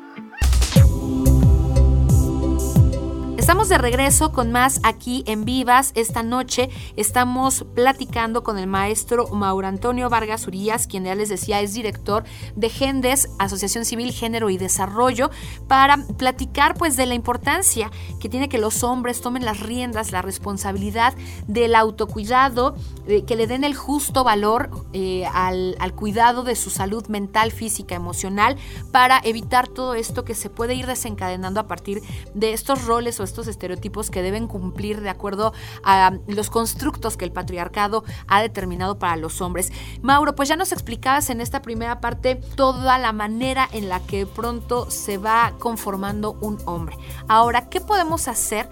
Estamos 3.52 3.68
de 3.68 3.78
regreso 3.78 4.32
con 4.32 4.54
más 4.54 4.80
aquí 4.82 5.26
en 5.28 5.44
Vivas. 5.44 5.92
Esta 5.96 6.24
noche 6.24 6.70
estamos 6.96 7.66
platicando 7.76 8.44
con 8.44 8.58
el 8.58 8.66
maestro 8.66 9.28
Mauro 9.28 9.68
Antonio 9.68 10.10
Vargas 10.10 10.48
Urias, 10.48 10.88
quien 10.88 11.04
ya 11.04 11.16
les 11.16 11.28
decía 11.28 11.60
es 11.60 11.74
director 11.74 12.24
de 12.56 12.70
Gendes, 12.70 13.28
Asociación 13.40 13.84
Civil 13.84 14.14
Género 14.14 14.50
y 14.50 14.58
Desarrollo, 14.58 15.32
para 15.68 15.98
platicar 16.18 16.76
pues 16.76 16.96
de 16.96 17.06
la 17.06 17.14
importancia 17.14 17.92
que 18.22 18.30
tiene 18.30 18.48
que 18.48 18.58
los 18.58 18.86
hombres 18.86 19.20
tomen 19.20 19.44
las 19.44 19.60
riendas, 19.60 20.14
la 20.14 20.22
responsabilidad 20.22 21.14
del 21.46 21.76
autocuidado, 21.76 22.78
eh, 23.06 23.26
que 23.26 23.36
le 23.36 23.48
den 23.48 23.66
el 23.66 23.76
justo 23.76 24.24
valor 24.24 24.70
eh, 24.94 25.26
al 25.26 25.94
cuidado 25.94 26.44
de 26.44 26.56
su 26.56 26.70
salud 26.70 27.06
mental, 27.08 27.52
física, 27.52 27.96
emocional, 27.96 28.56
para 28.94 29.20
evitar 29.26 29.68
todo 29.68 29.94
esto 29.94 30.24
que 30.24 30.36
se 30.36 30.50
puede 30.50 30.74
ir 30.74 30.88
desencadenando 30.88 31.60
a 31.60 31.68
partir 31.68 32.02
de 32.34 32.54
estos 32.54 32.86
roles 32.86 33.20
o 33.20 33.26
estos 33.26 33.41
estereotipos 33.48 34.10
que 34.10 34.22
deben 34.22 34.48
cumplir 34.48 35.02
de 35.02 35.10
acuerdo 35.10 35.54
a 35.84 36.14
los 36.28 36.50
constructos 36.50 37.18
que 37.18 37.26
el 37.26 37.32
patriarcado 37.32 38.04
ha 38.28 38.42
determinado 38.42 39.00
para 39.00 39.16
los 39.16 39.42
hombres. 39.42 39.72
Mauro, 40.02 40.36
pues 40.36 40.50
ya 40.50 40.56
nos 40.56 40.72
explicabas 40.72 41.30
en 41.30 41.42
esta 41.42 41.62
primera 41.62 42.02
parte 42.02 42.36
toda 42.36 42.98
la 42.98 43.14
manera 43.14 43.68
en 43.72 43.90
la 43.90 44.00
que 44.00 44.26
pronto 44.26 44.90
se 44.90 45.18
va 45.18 45.54
conformando 45.60 46.34
un 46.42 46.58
hombre. 46.66 46.98
Ahora, 47.28 47.70
¿qué 47.70 47.82
podemos 47.82 48.28
hacer? 48.28 48.70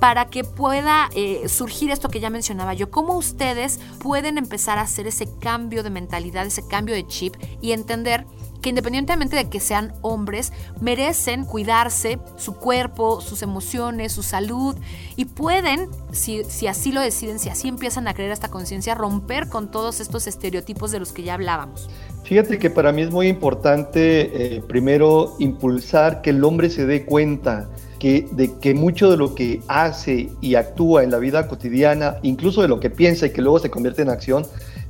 para 0.00 0.26
que 0.26 0.44
pueda 0.44 1.08
eh, 1.14 1.48
surgir 1.48 1.90
esto 1.90 2.08
que 2.08 2.20
ya 2.20 2.30
mencionaba 2.30 2.74
yo, 2.74 2.90
cómo 2.90 3.16
ustedes 3.16 3.80
pueden 3.98 4.38
empezar 4.38 4.78
a 4.78 4.82
hacer 4.82 5.06
ese 5.06 5.26
cambio 5.40 5.82
de 5.82 5.90
mentalidad, 5.90 6.46
ese 6.46 6.66
cambio 6.66 6.94
de 6.94 7.06
chip 7.06 7.34
y 7.60 7.72
entender 7.72 8.24
que 8.60 8.70
independientemente 8.70 9.36
de 9.36 9.48
que 9.48 9.60
sean 9.60 9.92
hombres, 10.02 10.52
merecen 10.80 11.44
cuidarse 11.44 12.18
su 12.36 12.54
cuerpo, 12.54 13.20
sus 13.20 13.42
emociones, 13.42 14.12
su 14.12 14.22
salud 14.22 14.76
y 15.16 15.26
pueden, 15.26 15.88
si, 16.12 16.44
si 16.44 16.66
así 16.66 16.92
lo 16.92 17.00
deciden, 17.00 17.38
si 17.38 17.48
así 17.48 17.68
empiezan 17.68 18.08
a 18.08 18.14
creer 18.14 18.32
esta 18.32 18.48
conciencia, 18.48 18.94
romper 18.94 19.48
con 19.48 19.70
todos 19.70 20.00
estos 20.00 20.26
estereotipos 20.26 20.90
de 20.90 20.98
los 20.98 21.12
que 21.12 21.22
ya 21.22 21.34
hablábamos. 21.34 21.88
Fíjate 22.24 22.58
que 22.58 22.68
para 22.68 22.92
mí 22.92 23.02
es 23.02 23.10
muy 23.10 23.28
importante 23.28 24.56
eh, 24.56 24.62
primero 24.66 25.36
impulsar 25.38 26.20
que 26.20 26.30
el 26.30 26.44
hombre 26.44 26.68
se 26.68 26.84
dé 26.84 27.04
cuenta 27.04 27.70
que, 27.98 28.26
de 28.32 28.58
que 28.58 28.74
mucho 28.74 29.10
de 29.10 29.16
lo 29.16 29.34
que 29.34 29.62
hace 29.66 30.28
y 30.40 30.54
actúa 30.54 31.02
en 31.02 31.10
la 31.10 31.18
vida 31.18 31.48
cotidiana, 31.48 32.16
incluso 32.22 32.62
de 32.62 32.68
lo 32.68 32.80
que 32.80 32.90
piensa 32.90 33.26
y 33.26 33.30
que 33.30 33.40
luego 33.40 33.58
se 33.58 33.70
convierte 33.70 34.02
en 34.02 34.10
acción, 34.10 34.46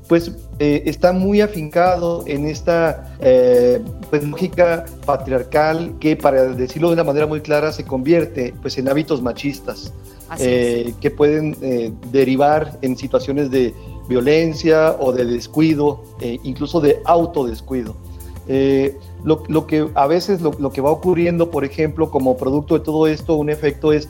pues 0.08 0.32
eh, 0.58 0.82
está 0.86 1.12
muy 1.12 1.42
afincado 1.42 2.24
en 2.26 2.46
esta 2.46 3.14
eh, 3.20 3.80
pues, 4.08 4.26
lógica 4.26 4.86
patriarcal 5.04 5.94
que, 6.00 6.16
para 6.16 6.44
decirlo 6.46 6.88
de 6.88 6.94
una 6.94 7.04
manera 7.04 7.26
muy 7.26 7.42
clara, 7.42 7.72
se 7.72 7.84
convierte 7.84 8.54
pues, 8.62 8.78
en 8.78 8.88
hábitos 8.88 9.22
machistas 9.22 9.92
eh, 10.38 10.94
que 11.00 11.10
pueden 11.10 11.56
derivar 12.10 12.78
en 12.82 12.96
situaciones 12.96 13.50
de 13.50 13.74
violencia 14.08 14.96
o 14.98 15.12
de 15.12 15.26
descuido, 15.26 16.02
incluso 16.42 16.80
de 16.80 17.00
autodescuido. 17.04 17.94
Lo, 19.24 19.42
lo, 19.48 19.66
que 19.66 19.88
a 19.94 20.06
veces 20.06 20.40
lo, 20.40 20.52
lo 20.58 20.70
que 20.70 20.80
va 20.80 20.90
ocurriendo, 20.90 21.50
por 21.50 21.64
ejemplo, 21.64 22.10
como 22.10 22.36
producto 22.38 22.78
de 22.78 22.84
todo 22.84 23.06
esto, 23.06 23.34
un 23.34 23.50
efecto 23.50 23.92
es 23.92 24.08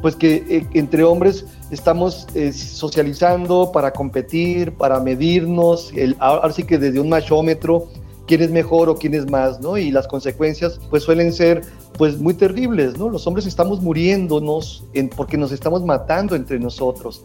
pues 0.00 0.16
que 0.16 0.66
entre 0.72 1.02
hombres 1.04 1.44
estamos 1.70 2.26
eh, 2.34 2.52
socializando 2.52 3.70
para 3.72 3.92
competir, 3.92 4.72
para 4.72 5.00
medirnos, 5.00 5.92
el, 5.94 6.16
ahora 6.18 6.52
sí 6.52 6.64
que 6.64 6.78
desde 6.78 7.00
un 7.00 7.08
machómetro, 7.08 7.88
quién 8.26 8.42
es 8.42 8.50
mejor 8.50 8.88
o 8.88 8.96
quién 8.96 9.14
es 9.14 9.28
más, 9.30 9.60
¿no? 9.60 9.76
Y 9.76 9.90
las 9.90 10.06
consecuencias 10.06 10.80
pues 10.90 11.02
suelen 11.02 11.32
ser 11.32 11.62
pues 11.96 12.18
muy 12.18 12.34
terribles, 12.34 12.98
¿no? 12.98 13.08
Los 13.08 13.26
hombres 13.26 13.46
estamos 13.46 13.80
muriéndonos 13.80 14.84
en, 14.94 15.08
porque 15.08 15.36
nos 15.36 15.52
estamos 15.52 15.84
matando 15.84 16.34
entre 16.34 16.58
nosotros. 16.58 17.22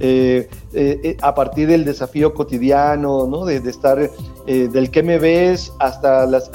Eh, 0.00 0.48
a 1.22 1.34
partir 1.36 1.68
del 1.68 1.84
desafío 1.84 2.34
cotidiano, 2.34 3.28
¿no? 3.28 3.44
de, 3.44 3.58
estar 3.58 4.10
del 4.44 4.90
que 4.90 5.04
me 5.04 5.20
ves 5.20 5.72
hasta 5.78 6.26
las, 6.26 6.50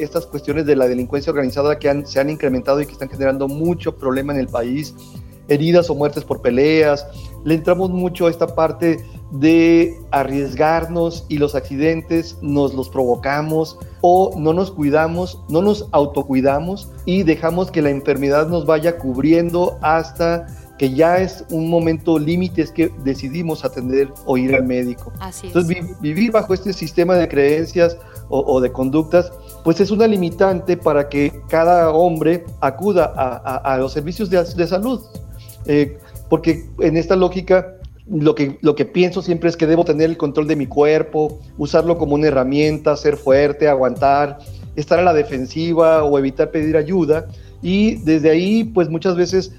estas 0.00 0.26
cuestiones 0.26 0.66
de 0.66 0.74
la 0.74 0.88
delincuencia 0.88 1.30
organizada 1.30 1.78
que 1.78 2.04
se 2.04 2.18
han 2.18 2.30
incrementado 2.30 2.80
y 2.80 2.86
que 2.86 2.92
están 2.92 3.08
generando 3.08 3.46
mucho 3.46 3.94
problema 3.94 4.32
en 4.32 4.40
el 4.40 4.48
país 4.48 4.92
heridas 5.50 5.90
o 5.90 5.94
muertes 5.94 6.24
por 6.24 6.40
peleas. 6.40 7.06
Le 7.44 7.54
entramos 7.54 7.90
mucho 7.90 8.26
a 8.26 8.30
esta 8.30 8.54
parte 8.54 9.04
de 9.32 9.96
arriesgarnos 10.10 11.26
y 11.28 11.38
los 11.38 11.54
accidentes 11.54 12.38
nos 12.40 12.74
los 12.74 12.88
provocamos 12.88 13.78
o 14.00 14.32
no 14.36 14.52
nos 14.52 14.70
cuidamos, 14.70 15.40
no 15.48 15.60
nos 15.60 15.86
autocuidamos 15.92 16.90
y 17.04 17.22
dejamos 17.22 17.70
que 17.70 17.82
la 17.82 17.90
enfermedad 17.90 18.48
nos 18.48 18.66
vaya 18.66 18.98
cubriendo 18.98 19.78
hasta 19.82 20.46
que 20.80 20.94
ya 20.94 21.18
es 21.18 21.44
un 21.50 21.68
momento 21.68 22.18
límite, 22.18 22.62
es 22.62 22.72
que 22.72 22.90
decidimos 23.04 23.66
atender 23.66 24.08
o 24.24 24.38
ir 24.38 24.54
al 24.54 24.64
médico. 24.64 25.12
Entonces, 25.42 26.00
vivir 26.00 26.32
bajo 26.32 26.54
este 26.54 26.72
sistema 26.72 27.16
de 27.16 27.28
creencias 27.28 27.98
o, 28.30 28.60
de 28.62 28.72
conductas, 28.72 29.30
pues 29.62 29.78
es 29.80 29.90
una 29.90 30.06
limitante 30.06 30.78
para 30.78 31.10
que 31.10 31.42
cada 31.48 31.90
hombre 31.90 32.46
acuda 32.60 33.04
a, 33.04 33.76
los 33.76 33.92
servicios 33.92 34.30
de, 34.30 34.42
de 34.42 34.66
salud. 34.66 35.02
Eh, 35.66 35.98
porque 36.28 36.64
en 36.78 36.96
esta 36.96 37.16
lógica 37.16 37.76
lo 38.10 38.34
que, 38.34 38.58
lo 38.60 38.74
que 38.74 38.84
pienso 38.84 39.22
siempre 39.22 39.48
es 39.48 39.56
que 39.56 39.66
debo 39.66 39.84
tener 39.84 40.10
el 40.10 40.16
control 40.16 40.48
de 40.48 40.56
mi 40.56 40.66
cuerpo, 40.66 41.38
usarlo 41.58 41.96
como 41.96 42.14
una 42.14 42.26
herramienta, 42.26 42.96
ser 42.96 43.16
fuerte, 43.16 43.68
aguantar, 43.68 44.38
estar 44.76 44.98
a 44.98 45.02
la 45.02 45.12
defensiva 45.12 46.04
o 46.04 46.18
evitar 46.18 46.50
pedir 46.50 46.76
ayuda. 46.76 47.26
Y 47.62 47.96
desde 47.96 48.30
ahí, 48.30 48.64
pues 48.64 48.88
muchas 48.88 49.16
veces 49.16 49.52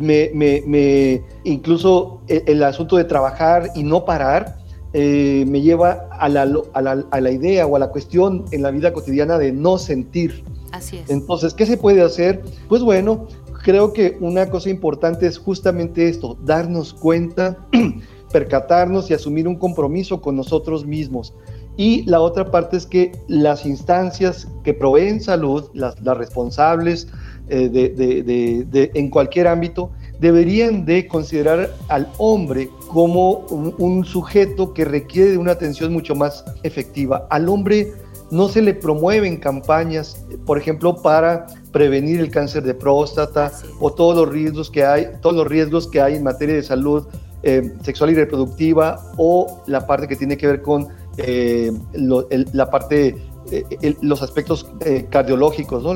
me, 0.00 0.30
me, 0.34 1.22
incluso 1.44 2.20
el, 2.28 2.62
asunto 2.62 2.96
de 2.96 3.04
trabajar 3.04 3.70
y 3.74 3.82
no 3.82 4.04
parar, 4.04 4.56
eh, 4.92 5.44
me 5.46 5.60
lleva 5.60 6.08
a 6.12 6.28
la, 6.28 6.42
a, 6.42 6.82
la, 6.82 7.04
a 7.10 7.20
la, 7.20 7.30
idea 7.30 7.66
o 7.66 7.76
a 7.76 7.78
la 7.78 7.88
cuestión 7.88 8.44
en 8.52 8.62
la 8.62 8.70
vida 8.70 8.92
cotidiana 8.92 9.38
de 9.38 9.52
no 9.52 9.78
sentir. 9.78 10.44
Así 10.72 10.98
es. 10.98 11.10
Entonces, 11.10 11.54
¿qué 11.54 11.66
se 11.66 11.76
puede 11.76 12.02
hacer? 12.02 12.42
Pues 12.68 12.82
bueno, 12.82 13.26
creo 13.64 13.94
que 13.94 14.16
una 14.20 14.50
cosa 14.50 14.68
importante 14.68 15.26
es 15.26 15.38
justamente 15.38 16.06
esto, 16.08 16.36
darnos 16.44 16.92
cuenta, 16.92 17.56
percatarnos 18.32 19.10
y 19.10 19.14
asumir 19.14 19.48
un 19.48 19.56
compromiso 19.56 20.20
con 20.20 20.36
nosotros 20.36 20.84
mismos. 20.84 21.34
Y 21.76 22.02
la 22.02 22.20
otra 22.20 22.50
parte 22.50 22.76
es 22.76 22.86
que 22.86 23.12
las 23.26 23.64
instancias 23.64 24.46
que 24.62 24.74
proveen 24.74 25.20
salud, 25.20 25.70
las, 25.72 25.96
responsables 26.04 27.08
eh, 27.48 27.68
de, 27.68 28.90
en 28.94 29.10
cualquier 29.10 29.48
ámbito, 29.48 29.90
deberían 30.20 30.84
de 30.84 31.08
considerar 31.08 31.74
al 31.88 32.08
hombre 32.18 32.68
como 32.88 33.38
un, 33.48 33.74
un 33.78 34.04
sujeto 34.04 34.74
que 34.74 34.84
requiere 34.84 35.32
de 35.32 35.38
una 35.38 35.52
atención 35.52 35.92
mucho 35.92 36.14
más 36.14 36.44
efectiva. 36.62 37.26
Al 37.30 37.48
hombre 37.48 37.92
no 38.30 38.48
se 38.48 38.62
le 38.62 38.74
promueven 38.74 39.36
campañas, 39.36 40.24
por 40.46 40.58
ejemplo, 40.58 41.02
para 41.02 41.46
prevenir 41.72 42.20
el 42.20 42.30
cáncer 42.30 42.62
de 42.62 42.74
próstata 42.74 43.52
o 43.80 43.92
todos 43.92 44.16
los 44.16 44.28
riesgos 44.28 44.70
que 44.70 44.84
hay, 44.84 45.08
todos 45.20 45.36
los 45.36 45.46
riesgos 45.46 45.88
que 45.88 46.00
hay 46.00 46.16
en 46.16 46.22
materia 46.22 46.54
de 46.54 46.62
salud 46.62 47.06
eh, 47.46 47.74
sexual 47.82 48.10
y 48.10 48.14
reproductiva 48.14 49.02
o 49.18 49.60
la 49.66 49.86
parte 49.86 50.08
que 50.08 50.16
tiene 50.16 50.34
que 50.34 50.46
ver 50.46 50.62
con 50.62 50.88
eh, 51.18 51.70
la 51.92 52.70
parte, 52.70 53.16
eh, 53.50 53.94
los 54.00 54.22
aspectos 54.22 54.66
cardiológicos, 55.10 55.82
¿no? 55.82 55.92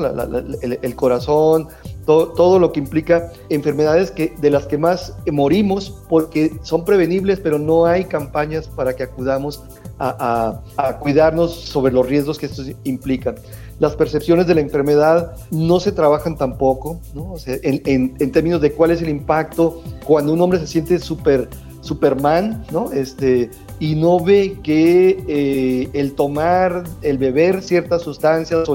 el, 0.61 0.95
corazón, 0.95 1.67
todo, 2.05 2.33
todo, 2.33 2.59
lo 2.59 2.71
que 2.71 2.79
implica 2.79 3.31
enfermedades 3.49 4.11
que, 4.11 4.35
de 4.39 4.51
las 4.51 4.67
que 4.67 4.77
más 4.77 5.15
morimos 5.31 6.03
porque 6.07 6.51
son 6.61 6.85
prevenibles, 6.85 7.39
pero 7.39 7.57
no 7.57 7.87
hay 7.87 8.05
campañas 8.05 8.67
para 8.67 8.95
que 8.95 9.01
acudamos 9.01 9.63
a, 9.99 10.61
cuidarnos 11.01 11.53
sobre 11.53 11.91
los 11.91 12.07
riesgos 12.07 12.37
que 12.37 12.45
estos 12.45 12.71
implican 12.83 13.35
las 13.79 13.95
percepciones 13.95 14.45
de 14.45 14.55
la 14.55 14.61
enfermedad 14.61 15.35
no 15.51 15.79
se 15.79 15.93
trabajan 15.93 16.35
tampoco, 16.35 16.99
en, 17.43 18.31
términos 18.31 18.59
de 18.59 18.73
cuál 18.73 18.91
es 18.91 19.01
el 19.01 19.09
impacto 19.09 19.81
cuando 20.05 20.33
un 20.33 20.41
hombre 20.41 20.59
se 20.59 20.67
siente 20.67 20.99
super, 20.99 21.49
Superman, 21.81 22.65
¿no? 22.71 22.91
Este, 22.91 23.49
y 23.79 23.95
no 23.95 24.19
ve 24.19 24.57
que 24.63 25.23
eh, 25.27 25.89
el 25.93 26.13
tomar, 26.13 26.83
el 27.01 27.17
beber 27.17 27.61
ciertas 27.63 28.01
sustancias 28.01 28.67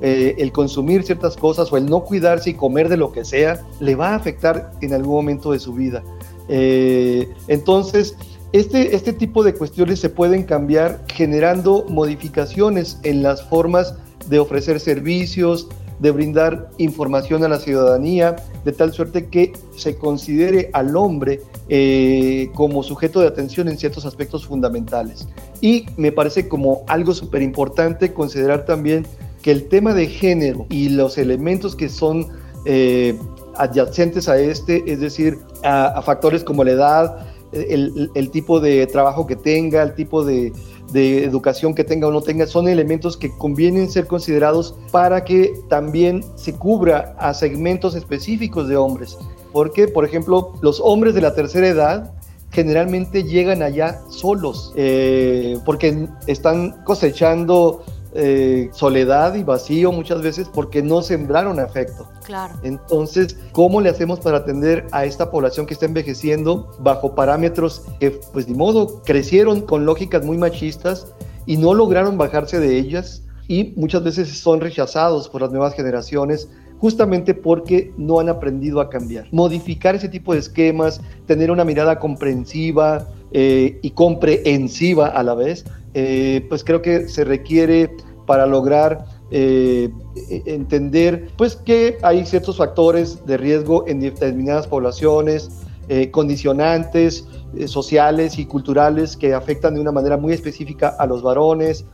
eh, 0.00 0.36
el 0.38 0.52
consumir 0.52 1.02
ciertas 1.02 1.36
cosas 1.36 1.72
o 1.72 1.76
el 1.76 1.86
no 1.86 2.04
cuidarse 2.04 2.50
y 2.50 2.54
comer 2.54 2.88
de 2.88 2.96
lo 2.96 3.10
que 3.10 3.24
sea, 3.24 3.66
le 3.80 3.96
va 3.96 4.10
a 4.10 4.14
afectar 4.14 4.70
en 4.80 4.94
algún 4.94 5.14
momento 5.14 5.50
de 5.50 5.58
su 5.58 5.72
vida. 5.72 6.04
Eh, 6.48 7.28
entonces, 7.48 8.16
este, 8.52 8.94
este 8.94 9.12
tipo 9.12 9.42
de 9.42 9.54
cuestiones 9.54 10.00
se 10.00 10.08
pueden 10.08 10.44
cambiar 10.44 11.04
generando 11.08 11.84
modificaciones 11.88 12.98
en 13.02 13.22
las 13.22 13.42
formas 13.42 13.94
de 14.28 14.38
ofrecer 14.38 14.80
servicios, 14.80 15.68
de 15.98 16.10
brindar 16.10 16.70
información 16.78 17.44
a 17.44 17.48
la 17.48 17.58
ciudadanía, 17.58 18.36
de 18.64 18.72
tal 18.72 18.92
suerte 18.92 19.26
que 19.26 19.52
se 19.76 19.96
considere 19.96 20.70
al 20.72 20.96
hombre 20.96 21.40
eh, 21.68 22.50
como 22.54 22.82
sujeto 22.82 23.20
de 23.20 23.26
atención 23.26 23.68
en 23.68 23.78
ciertos 23.78 24.06
aspectos 24.06 24.46
fundamentales. 24.46 25.28
Y 25.60 25.86
me 25.96 26.12
parece 26.12 26.48
como 26.48 26.84
algo 26.86 27.14
súper 27.14 27.42
importante 27.42 28.12
considerar 28.12 28.64
también 28.64 29.06
que 29.42 29.50
el 29.50 29.68
tema 29.68 29.94
de 29.94 30.06
género 30.06 30.66
y 30.68 30.88
los 30.90 31.18
elementos 31.18 31.74
que 31.74 31.88
son 31.88 32.28
eh, 32.64 33.18
adyacentes 33.56 34.28
a 34.28 34.38
este, 34.38 34.84
es 34.86 35.00
decir, 35.00 35.38
a, 35.64 36.00
factores 36.02 36.44
como 36.44 36.64
la 36.64 36.72
edad, 36.72 37.26
el 37.52 38.30
tipo 38.30 38.60
de 38.60 38.86
trabajo 38.86 39.26
que 39.26 39.36
tenga, 39.36 39.82
el 39.82 39.94
tipo 39.94 40.24
de, 40.24 40.52
educación 40.94 41.74
que 41.74 41.84
tenga 41.84 42.08
o 42.08 42.10
no 42.10 42.22
tenga, 42.22 42.46
son 42.46 42.66
elementos 42.66 43.16
que 43.16 43.30
convienen 43.36 43.90
ser 43.90 44.06
considerados 44.06 44.74
para 44.90 45.22
que 45.22 45.52
también 45.68 46.24
se 46.34 46.54
cubra 46.54 47.14
a 47.18 47.34
segmentos 47.34 47.94
específicos 47.94 48.68
de 48.68 48.76
hombres. 48.76 49.18
Porque, 49.52 49.88
por 49.88 50.04
ejemplo, 50.04 50.52
los 50.62 50.80
hombres 50.80 51.14
de 51.14 51.20
la 51.20 51.34
tercera 51.34 51.68
edad 51.68 52.12
generalmente 52.50 53.24
llegan 53.24 53.62
allá 53.62 54.00
solos, 54.08 54.72
eh, 54.76 55.58
porque 55.64 56.08
están 56.26 56.82
cosechando 56.84 57.84
eh, 58.14 58.70
soledad 58.72 59.34
y 59.34 59.44
vacío 59.44 59.92
muchas 59.92 60.22
veces 60.22 60.48
porque 60.52 60.82
no 60.82 61.02
sembraron 61.02 61.60
afecto. 61.60 62.08
Claro. 62.24 62.54
Entonces, 62.62 63.36
¿cómo 63.52 63.80
le 63.80 63.90
hacemos 63.90 64.20
para 64.20 64.38
atender 64.38 64.86
a 64.92 65.04
esta 65.04 65.30
población 65.30 65.66
que 65.66 65.74
está 65.74 65.86
envejeciendo 65.86 66.76
bajo 66.80 67.14
parámetros 67.14 67.82
que, 68.00 68.12
pues, 68.32 68.48
ni 68.48 68.54
modo, 68.54 69.02
crecieron 69.04 69.60
con 69.60 69.84
lógicas 69.84 70.24
muy 70.24 70.38
machistas 70.38 71.06
y 71.46 71.56
no 71.56 71.74
lograron 71.74 72.18
bajarse 72.18 72.58
de 72.58 72.78
ellas 72.78 73.22
y 73.46 73.72
muchas 73.76 74.04
veces 74.04 74.38
son 74.38 74.60
rechazados 74.60 75.28
por 75.28 75.40
las 75.40 75.50
nuevas 75.50 75.74
generaciones 75.74 76.48
justamente 76.78 77.34
porque 77.34 77.92
no 77.96 78.20
han 78.20 78.28
aprendido 78.28 78.80
a 78.80 78.88
cambiar. 78.88 79.26
Modificar 79.32 79.94
ese 79.94 80.08
tipo 80.08 80.32
de 80.32 80.40
esquemas, 80.40 81.00
tener 81.26 81.50
una 81.50 81.64
mirada 81.64 81.98
comprensiva 81.98 83.08
eh, 83.32 83.78
y 83.82 83.90
comprensiva 83.90 85.08
a 85.08 85.22
la 85.22 85.34
vez, 85.34 85.64
eh, 85.94 86.46
pues 86.48 86.64
creo 86.64 86.82
que 86.82 87.08
se 87.08 87.24
requiere 87.24 87.90
para 88.26 88.46
lograr 88.46 89.06
eh, 89.30 89.90
e, 90.30 90.42
entender 90.46 91.28
pues 91.36 91.56
que 91.56 91.98
hay 92.02 92.24
ciertos 92.26 92.58
factores 92.58 93.24
de 93.26 93.36
riesgo 93.36 93.86
en 93.86 94.00
determinadas 94.00 94.66
poblaciones, 94.66 95.50
eh, 95.88 96.10
condicionantes 96.10 97.26
sociales 97.66 98.38
y 98.38 98.44
culturales 98.44 99.16
que 99.16 99.32
afectan 99.32 99.74
de 99.74 99.80
una 99.80 99.92
manera 99.92 100.18
muy 100.18 100.34
específica 100.34 100.88
a 100.88 101.06
los 101.06 101.22
varones. 101.22 101.86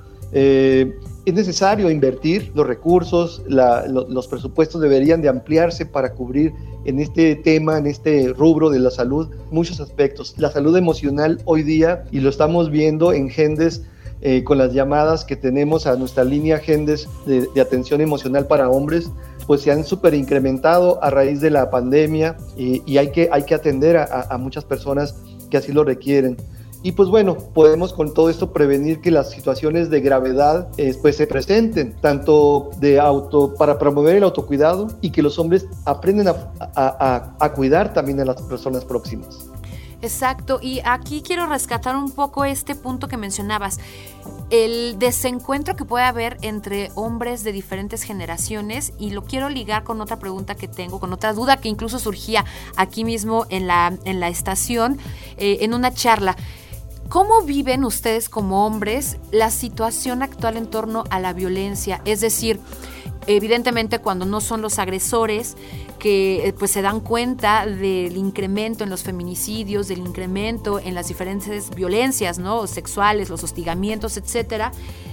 Es 1.25 1.35
necesario 1.35 1.91
invertir 1.91 2.53
los 2.55 2.67
recursos, 2.67 3.43
los 3.49 4.29
presupuestos 4.29 4.81
deberían 4.81 5.23
de 5.23 5.29
ampliarse 5.29 5.87
para 5.87 6.13
cubrir 6.13 6.53
en 6.85 7.01
este 7.01 7.35
tema, 7.37 7.79
en 7.79 7.87
este 7.87 8.33
rubro 8.37 8.69
de 8.69 8.79
la 8.79 8.91
salud, 8.91 9.29
muchos 9.51 9.81
aspectos. 9.81 10.35
La 10.37 10.51
salud 10.51 10.77
emocional 10.77 11.41
hoy 11.47 11.63
día, 11.63 12.05
y 12.11 12.21
lo 12.21 12.29
estamos 12.29 12.71
viendo 12.71 13.13
en 13.13 13.31
Gendes, 13.31 13.83
eh, 14.27 14.43
con 14.43 14.57
las 14.57 14.73
llamadas 14.73 15.25
que 15.25 15.37
tenemos 15.37 15.87
a 15.87 15.97
nuestra 15.97 16.25
línea 16.25 16.59
Gendes 16.59 17.09
de, 17.27 17.49
atención 17.61 18.01
emocional 18.01 18.47
para 18.47 18.71
hombres, 18.71 19.11
pues 19.47 19.61
se 19.61 19.71
han 19.71 19.85
súper 19.85 20.15
incrementado 20.15 21.03
a 21.03 21.11
raíz 21.11 21.41
de 21.43 21.51
la 21.51 21.71
pandemia 21.71 22.37
y, 22.57 22.97
hay, 22.97 23.11
que, 23.11 23.29
hay 23.31 23.43
que 23.43 23.55
atender 23.55 23.99
a, 23.99 24.39
muchas 24.39 24.65
personas 24.65 25.17
que 25.51 25.59
así 25.59 25.73
lo 25.73 25.85
requieren. 25.85 26.39
Y 26.85 26.93
pues 26.93 27.09
bueno, 27.09 27.39
podemos 27.39 27.95
con 27.95 28.13
todo 28.13 28.29
esto 28.29 28.53
prevenir 28.53 29.01
que 29.01 29.11
las 29.11 29.31
situaciones 29.31 29.89
de 29.89 30.03
gravedad 30.03 30.69
eh, 30.77 30.95
pues 31.01 31.17
se 31.17 31.27
presenten, 31.27 31.95
tanto 31.95 32.73
de 32.79 33.01
auto, 33.01 33.55
para 33.55 33.79
promover 33.79 34.17
el 34.17 34.23
autocuidado 34.23 34.89
y 35.01 35.11
que 35.11 35.23
los 35.23 35.39
hombres 35.39 35.67
aprendan 35.87 36.29
a, 36.29 37.35
a 37.41 37.53
cuidar 37.55 37.95
también 37.95 38.21
a 38.21 38.27
las 38.27 38.43
personas 38.43 38.85
próximas. 38.85 39.49
Exacto, 40.03 40.59
y 40.61 40.83
aquí 40.85 41.23
quiero 41.23 41.47
rescatar 41.47 41.97
un 41.97 42.11
poco 42.11 42.45
este 42.45 42.75
punto 42.75 43.09
que 43.09 43.17
mencionabas, 43.17 43.81
el 44.51 44.99
desencuentro 44.99 45.77
que 45.77 45.87
puede 45.87 46.05
haber 46.05 46.37
entre 46.43 46.91
hombres 46.95 47.45
de 47.45 47.53
diferentes 47.53 48.03
generaciones 48.03 48.93
y 48.99 49.13
lo 49.13 49.25
quiero 49.25 49.49
ligar 49.49 49.83
con 49.85 50.03
otra 50.03 50.19
pregunta 50.19 50.55
que 50.55 50.69
tengo, 50.69 51.01
con 51.01 51.15
otra 51.15 51.33
duda 51.33 51.57
que 51.57 51.71
incluso 51.71 51.99
surgía 51.99 52.45
aquí 52.77 53.05
mismo 53.05 53.47
en 53.49 53.67
la, 53.67 53.97
en 54.05 54.21
la 54.21 54.29
estación, 54.29 54.99
eh, 55.39 55.59
en 55.63 55.73
una 55.73 55.95
charla. 55.95 56.37
¿Cómo 57.09 57.43
viven 57.43 57.85
ustedes 57.85 58.29
como 58.29 58.67
hombres 58.67 59.19
la 59.31 59.51
situación 59.51 60.23
actual 60.23 60.57
en 60.57 60.67
torno 60.67 61.05
a 61.11 61.21
la 61.21 61.33
violencia? 61.33 62.01
Es 62.05 62.21
decir, 62.21 62.61
evidentemente 63.27 64.01
cuando 64.01 64.25
no 64.25 64.41
son 64.41 64.63
los 64.63 64.79
agresores, 64.79 65.57
que 65.99 66.49
eh, 66.49 66.53
pues 66.53 66.71
se 66.71 66.83
dan 66.83 67.01
cuenta 67.01 67.67
del 67.67 68.17
incremento 68.17 68.85
en 68.85 68.91
los 68.91 69.03
feminicidios, 69.03 69.89
del 69.89 70.01
incremento 70.01 70.79
en 70.79 70.95
las 70.95 71.09
diferentes 71.09 71.71
violencias, 71.71 72.39
¿no? 72.39 72.67
sexuales, 72.67 73.31
los 73.31 73.43
hostigamientos, 73.43 74.17
etcétera. 74.17 74.73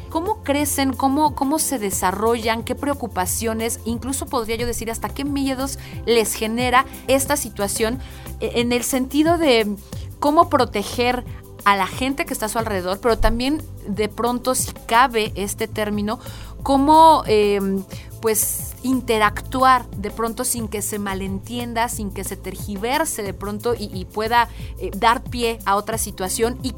¿Cómo 0.10 0.44
crecen? 0.44 0.92
Cómo, 0.92 1.36
¿Cómo 1.36 1.60
se 1.60 1.80
desarrollan? 1.80 2.64
¿Qué 2.64 2.76
preocupaciones? 2.76 3.80
Incluso 3.86 4.26
podría 4.26 4.58
yo 4.58 4.68
decir 4.68 4.92
hasta 4.92 5.08
qué 5.08 5.24
miedos 5.24 5.80
les 6.06 6.34
genera 6.34 6.86
esta 7.08 7.38
situación 7.38 8.00
e, 8.42 8.60
en 8.60 8.74
el 8.74 8.84
sentido 8.84 9.38
de 9.38 9.74
cómo 10.20 10.50
proteger 10.50 11.24
a 11.66 11.76
la 11.76 11.88
gente 11.88 12.26
que 12.26 12.34
está 12.34 12.48
a 12.48 12.50
su 12.50 12.60
alrededor, 12.60 13.00
pero 13.00 13.18
también 13.18 13.62
de 13.88 14.10
pronto, 14.10 14.56
si 14.56 14.72
cabe 14.86 15.32
este 15.36 15.68
término, 15.68 16.20
cómo 16.64 17.24
em, 17.28 17.84
pues 18.22 18.72
interactuar 18.84 19.90
de 19.92 20.12
pronto 20.12 20.44
sin 20.44 20.68
que 20.68 20.82
se 20.82 21.00
malentienda, 21.00 21.90
sin 21.90 22.12
que 22.12 22.24
se 22.24 22.36
tergiverse 22.38 23.24
de 23.24 23.34
pronto 23.34 23.74
y, 23.78 24.06
pueda 24.06 24.50
eh, 24.80 24.92
dar 24.96 25.24
pie 25.24 25.60
a 25.66 25.76
otra 25.76 25.98
situación 25.98 26.60
y, 26.64 26.74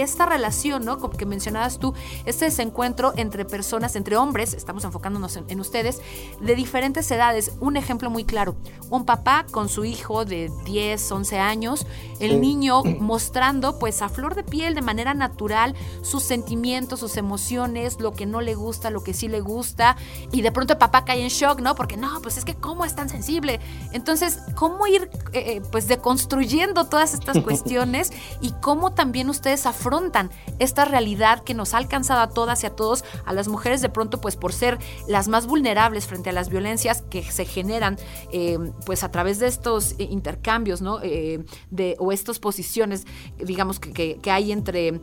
esta 0.00 0.26
relación, 0.26 0.84
¿no? 0.84 0.98
Como 0.98 1.16
que 1.16 1.26
mencionabas 1.26 1.78
tú, 1.78 1.94
este 2.26 2.46
desencuentro 2.46 3.12
entre 3.16 3.44
personas, 3.44 3.96
entre 3.96 4.16
hombres, 4.16 4.52
estamos 4.54 4.84
enfocándonos 4.84 5.36
en, 5.36 5.60
ustedes, 5.60 6.00
de 6.40 6.54
diferentes 6.54 7.10
edades. 7.10 7.52
Un 7.60 7.76
ejemplo 7.76 8.10
muy 8.10 8.24
claro, 8.24 8.56
un 8.90 9.04
papá 9.04 9.46
con 9.50 9.68
su 9.68 9.84
hijo 9.84 10.24
de 10.24 10.50
10, 10.64 11.10
11 11.10 11.38
años, 11.38 11.86
el 12.20 12.40
niño 12.40 12.82
mostrando 12.84 13.78
pues 13.78 14.02
a 14.02 14.08
flor 14.08 14.34
de 14.34 14.42
piel 14.42 14.74
de 14.74 14.82
manera 14.82 15.14
natural 15.14 15.74
sus 16.02 16.22
sentimientos, 16.22 17.00
sus 17.00 17.16
emociones, 17.16 18.00
lo 18.00 18.12
que 18.12 18.26
no 18.26 18.40
le 18.40 18.54
gusta, 18.54 18.90
lo 18.90 19.02
que 19.02 19.14
sí 19.14 19.28
le 19.28 19.40
gusta 19.40 19.96
y 20.32 20.42
de 20.42 20.52
pronto 20.52 20.65
el 20.74 20.78
papá 20.78 21.04
cae 21.04 21.22
en 21.22 21.28
shock, 21.28 21.60
¿no? 21.60 21.74
Porque 21.74 21.96
no, 21.96 22.20
pues 22.22 22.36
es 22.36 22.44
que 22.44 22.54
cómo 22.54 22.84
es 22.84 22.94
tan 22.94 23.08
sensible. 23.08 23.60
Entonces, 23.92 24.40
¿cómo 24.54 24.86
ir 24.86 25.10
eh, 25.32 25.56
eh, 25.56 25.62
pues 25.70 25.88
deconstruyendo 25.88 26.86
todas 26.86 27.14
estas 27.14 27.38
cuestiones 27.44 28.12
y 28.40 28.52
cómo 28.60 28.92
también 28.92 29.28
ustedes 29.28 29.66
afrontan 29.66 30.30
esta 30.58 30.84
realidad 30.84 31.42
que 31.42 31.54
nos 31.54 31.74
ha 31.74 31.78
alcanzado 31.78 32.20
a 32.20 32.28
todas 32.28 32.62
y 32.62 32.66
a 32.66 32.70
todos, 32.70 33.04
a 33.24 33.32
las 33.32 33.48
mujeres 33.48 33.80
de 33.80 33.88
pronto 33.88 34.20
pues 34.20 34.36
por 34.36 34.52
ser 34.52 34.78
las 35.08 35.28
más 35.28 35.46
vulnerables 35.46 36.06
frente 36.06 36.30
a 36.30 36.32
las 36.32 36.48
violencias 36.48 37.02
que 37.02 37.22
se 37.22 37.44
generan 37.44 37.96
eh, 38.32 38.58
pues 38.84 39.02
a 39.04 39.10
través 39.10 39.38
de 39.38 39.46
estos 39.46 39.94
intercambios, 39.98 40.82
¿no? 40.82 40.98
de, 40.98 41.96
o 41.98 42.12
estas 42.12 42.38
posiciones, 42.38 43.06
digamos, 43.38 43.78
que, 43.78 44.18
que, 44.18 44.30
hay 44.30 44.52
entre 44.52 45.00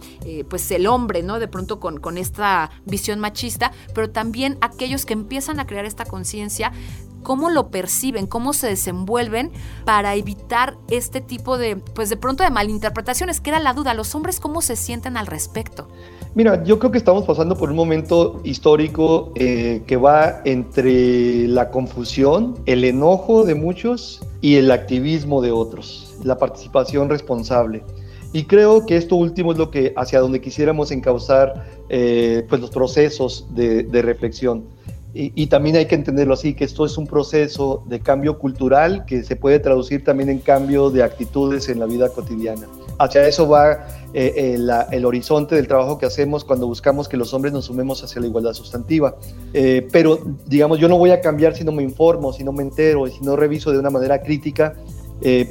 pues 0.50 0.70
el 0.72 0.88
hombre, 0.88 1.24
¿no? 1.24 1.40
De 1.40 1.48
pronto 1.48 1.80
con, 1.80 2.00
con 2.00 2.18
esta 2.18 2.72
visión 2.86 3.20
machista, 3.20 3.72
pero 3.94 4.10
también 4.10 4.58
aquellos 4.62 5.06
que 5.06 5.14
empiezan 5.54 5.60
a 5.60 5.68
crear 5.68 5.86
esta 5.86 6.06
conciencia, 6.06 6.72
cómo 7.22 7.50
lo 7.50 7.70
perciben, 7.70 8.28
cómo 8.28 8.54
se 8.54 8.68
desenvuelven 8.68 9.52
para 9.86 10.16
evitar 10.16 10.76
este 10.90 11.22
tipo 11.22 11.58
de, 11.58 11.78
pues 11.78 12.10
de 12.10 12.18
pronto 12.18 12.44
de 12.44 12.50
malinterpretaciones, 12.50 13.40
que 13.40 13.52
era 13.52 13.60
la 13.60 13.74
duda, 13.74 13.94
los 13.94 14.14
hombres 14.16 14.40
cómo 14.40 14.62
se 14.62 14.76
sienten 14.76 15.16
al 15.16 15.28
respecto. 15.28 15.88
Mira, 16.36 16.64
yo 16.64 16.80
creo 16.80 16.92
que 16.92 16.98
estamos 16.98 17.26
pasando 17.26 17.56
por 17.56 17.70
un 17.70 17.76
momento 17.76 18.42
histórico 18.44 19.32
eh, 19.36 19.84
que 19.86 19.96
va 19.96 20.42
entre 20.46 21.48
la 21.48 21.70
confusión, 21.70 22.56
el 22.66 22.84
enojo 22.84 23.46
de 23.46 23.54
muchos 23.54 24.22
y 24.42 24.56
el 24.56 24.72
activismo 24.72 25.42
de 25.42 25.52
otros, 25.52 26.16
la 26.24 26.38
participación 26.38 27.10
responsable. 27.10 27.84
Y 28.34 28.46
creo 28.46 28.88
que 28.88 28.98
esto 28.98 29.16
último 29.16 29.52
es 29.52 29.60
lo 29.60 29.70
que 29.70 29.94
hacia 29.96 30.20
donde 30.20 30.42
quisiéramos 30.42 30.90
encauzar 30.90 31.68
eh, 31.90 32.44
pues 32.50 32.60
los 32.60 32.72
procesos 32.72 33.46
de, 33.52 33.84
de 33.84 34.02
reflexión. 34.02 34.64
Y, 35.16 35.46
también 35.46 35.76
hay 35.76 35.86
que 35.86 35.94
entenderlo 35.94 36.34
así, 36.34 36.56
que 36.56 36.64
esto 36.64 36.88
es 36.88 36.98
un 36.98 37.06
proceso 37.06 37.84
de 37.86 38.00
cambio 38.00 38.40
cultural 38.40 39.06
que 39.06 39.24
se 39.24 39.36
puede 39.36 39.60
traducir 39.60 40.04
también 40.04 40.28
en 40.30 40.40
cambio 40.40 40.90
de 40.90 41.04
actitudes 41.04 41.70
en 41.70 41.80
la 41.80 41.86
vida 41.86 42.10
cotidiana. 42.10 42.68
Hacia 42.98 43.28
eso 43.28 43.48
va 43.48 43.74
eh, 44.16 44.34
eh, 44.36 44.86
el 44.92 45.06
horizonte 45.06 45.54
del 45.54 45.68
trabajo 45.68 46.00
que 46.00 46.08
hacemos 46.08 46.44
cuando 46.44 46.66
buscamos 46.66 47.08
que 47.08 47.16
los 47.16 47.32
hombres 47.32 47.54
nos 47.54 47.66
sumemos 47.66 48.04
hacia 48.04 48.22
la 48.22 48.28
igualdad 48.28 48.54
sustantiva. 48.54 49.16
Eh, 49.54 49.88
pero, 49.92 50.18
digamos, 50.48 50.80
yo 50.80 50.90
no 50.90 50.98
voy 50.98 51.12
a 51.12 51.22
cambiar 51.22 51.56
si 51.56 51.64
no 51.64 51.72
me 51.72 51.84
informo, 51.84 52.34
si 52.34 52.44
no 52.44 52.52
me 52.52 52.64
entero 52.64 53.06
y 53.06 53.12
si 53.12 53.22
no 53.22 53.36
reviso 53.36 53.72
de 53.72 53.78
una 53.78 53.92
manera 53.92 54.20
crítica 54.22 54.74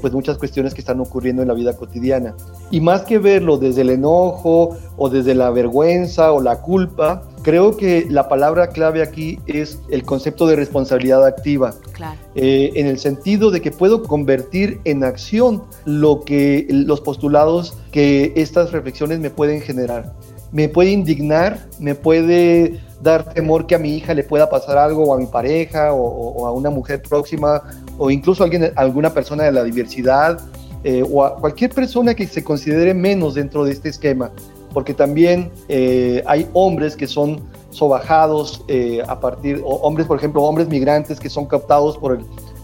pues 0.03 0.12
muchas 0.12 0.37
cuestiones 0.37 0.75
que 0.75 0.83
están 0.83 1.01
ocurriendo 1.01 1.40
en 1.40 1.48
la 1.48 1.55
vida 1.55 1.75
cotidiana. 1.75 2.35
Y 2.70 2.83
más 2.83 3.05
que 3.05 3.18
verlo 3.18 3.57
desde 3.57 3.81
el 3.81 3.88
enojo 3.88 4.77
o 4.98 5.09
desde 5.09 5.35
la 5.35 5.48
vergüenza 5.48 6.31
o 6.33 6.42
la 6.42 6.61
culpa, 6.61 7.22
Creo 7.42 7.76
que 7.76 8.07
la 8.09 8.28
palabra 8.28 8.68
clave 8.68 9.02
aquí 9.02 9.40
es 9.46 9.81
el 9.90 10.05
concepto 10.05 10.46
de 10.46 10.55
responsabilidad 10.55 11.26
activa, 11.26 11.74
eh, 12.37 12.70
en 12.76 12.87
el 12.87 13.00
sentido 13.00 13.50
de 13.50 13.61
que 13.61 13.72
puedo 13.72 14.05
convertir 14.05 14.81
en 14.85 15.02
acción 15.02 15.64
lo 15.85 16.20
que 16.20 16.68
los 16.70 17.00
postulados 17.00 17.76
que 17.90 18.33
estas 18.37 18.70
reflexiones 18.70 19.18
me 19.18 19.31
pueden 19.31 19.61
generar. 19.61 20.12
Me 20.52 20.68
puede 20.68 20.90
indignar, 20.90 21.66
me 21.81 21.96
puede 21.96 22.78
dar 23.00 23.35
temor 23.35 23.66
que 23.66 23.74
a 23.74 23.78
mi 23.78 23.96
hija 23.96 24.14
le 24.14 24.22
pueda 24.22 24.48
pasar 24.48 24.78
algo, 24.78 25.02
o 25.07 25.14
a 25.14 25.18
mi 25.18 25.26
pareja, 25.26 25.92
o, 25.92 26.46
a 26.46 26.52
una 26.52 26.70
mujer 26.70 27.02
próxima, 27.02 27.62
o 27.98 28.09
incluso 28.12 28.44
a 28.44 28.46
alguien, 28.46 28.72
alguna 28.76 29.12
persona 29.12 29.42
de 29.44 29.50
la 29.50 29.64
diversidad, 29.64 30.38
eh, 30.85 31.05
o 31.11 31.24
a 31.24 31.37
cualquier 31.37 31.70
persona 31.70 32.14
que 32.14 32.26
se 32.28 32.44
considere 32.44 32.94
menos 32.94 33.35
dentro 33.35 33.64
de 33.64 33.72
este 33.72 33.88
esquema 33.88 34.31
porque 34.73 34.95
también 34.95 35.51
eh, 35.69 36.23
hay 36.27 36.49
hombres 36.53 36.97
que 36.97 37.07
son 37.07 37.41
sobajados 37.71 38.65
eh, 38.69 39.03
a 39.07 39.19
partir, 39.21 39.61
o 39.65 39.77
hombres, 39.77 40.07
por 40.07 40.19
ejemplo, 40.19 40.43
hombres 40.43 40.69
migrantes 40.69 41.19
que 41.19 41.31
son 41.31 41.47
captados 41.47 41.97
por, 41.97 42.19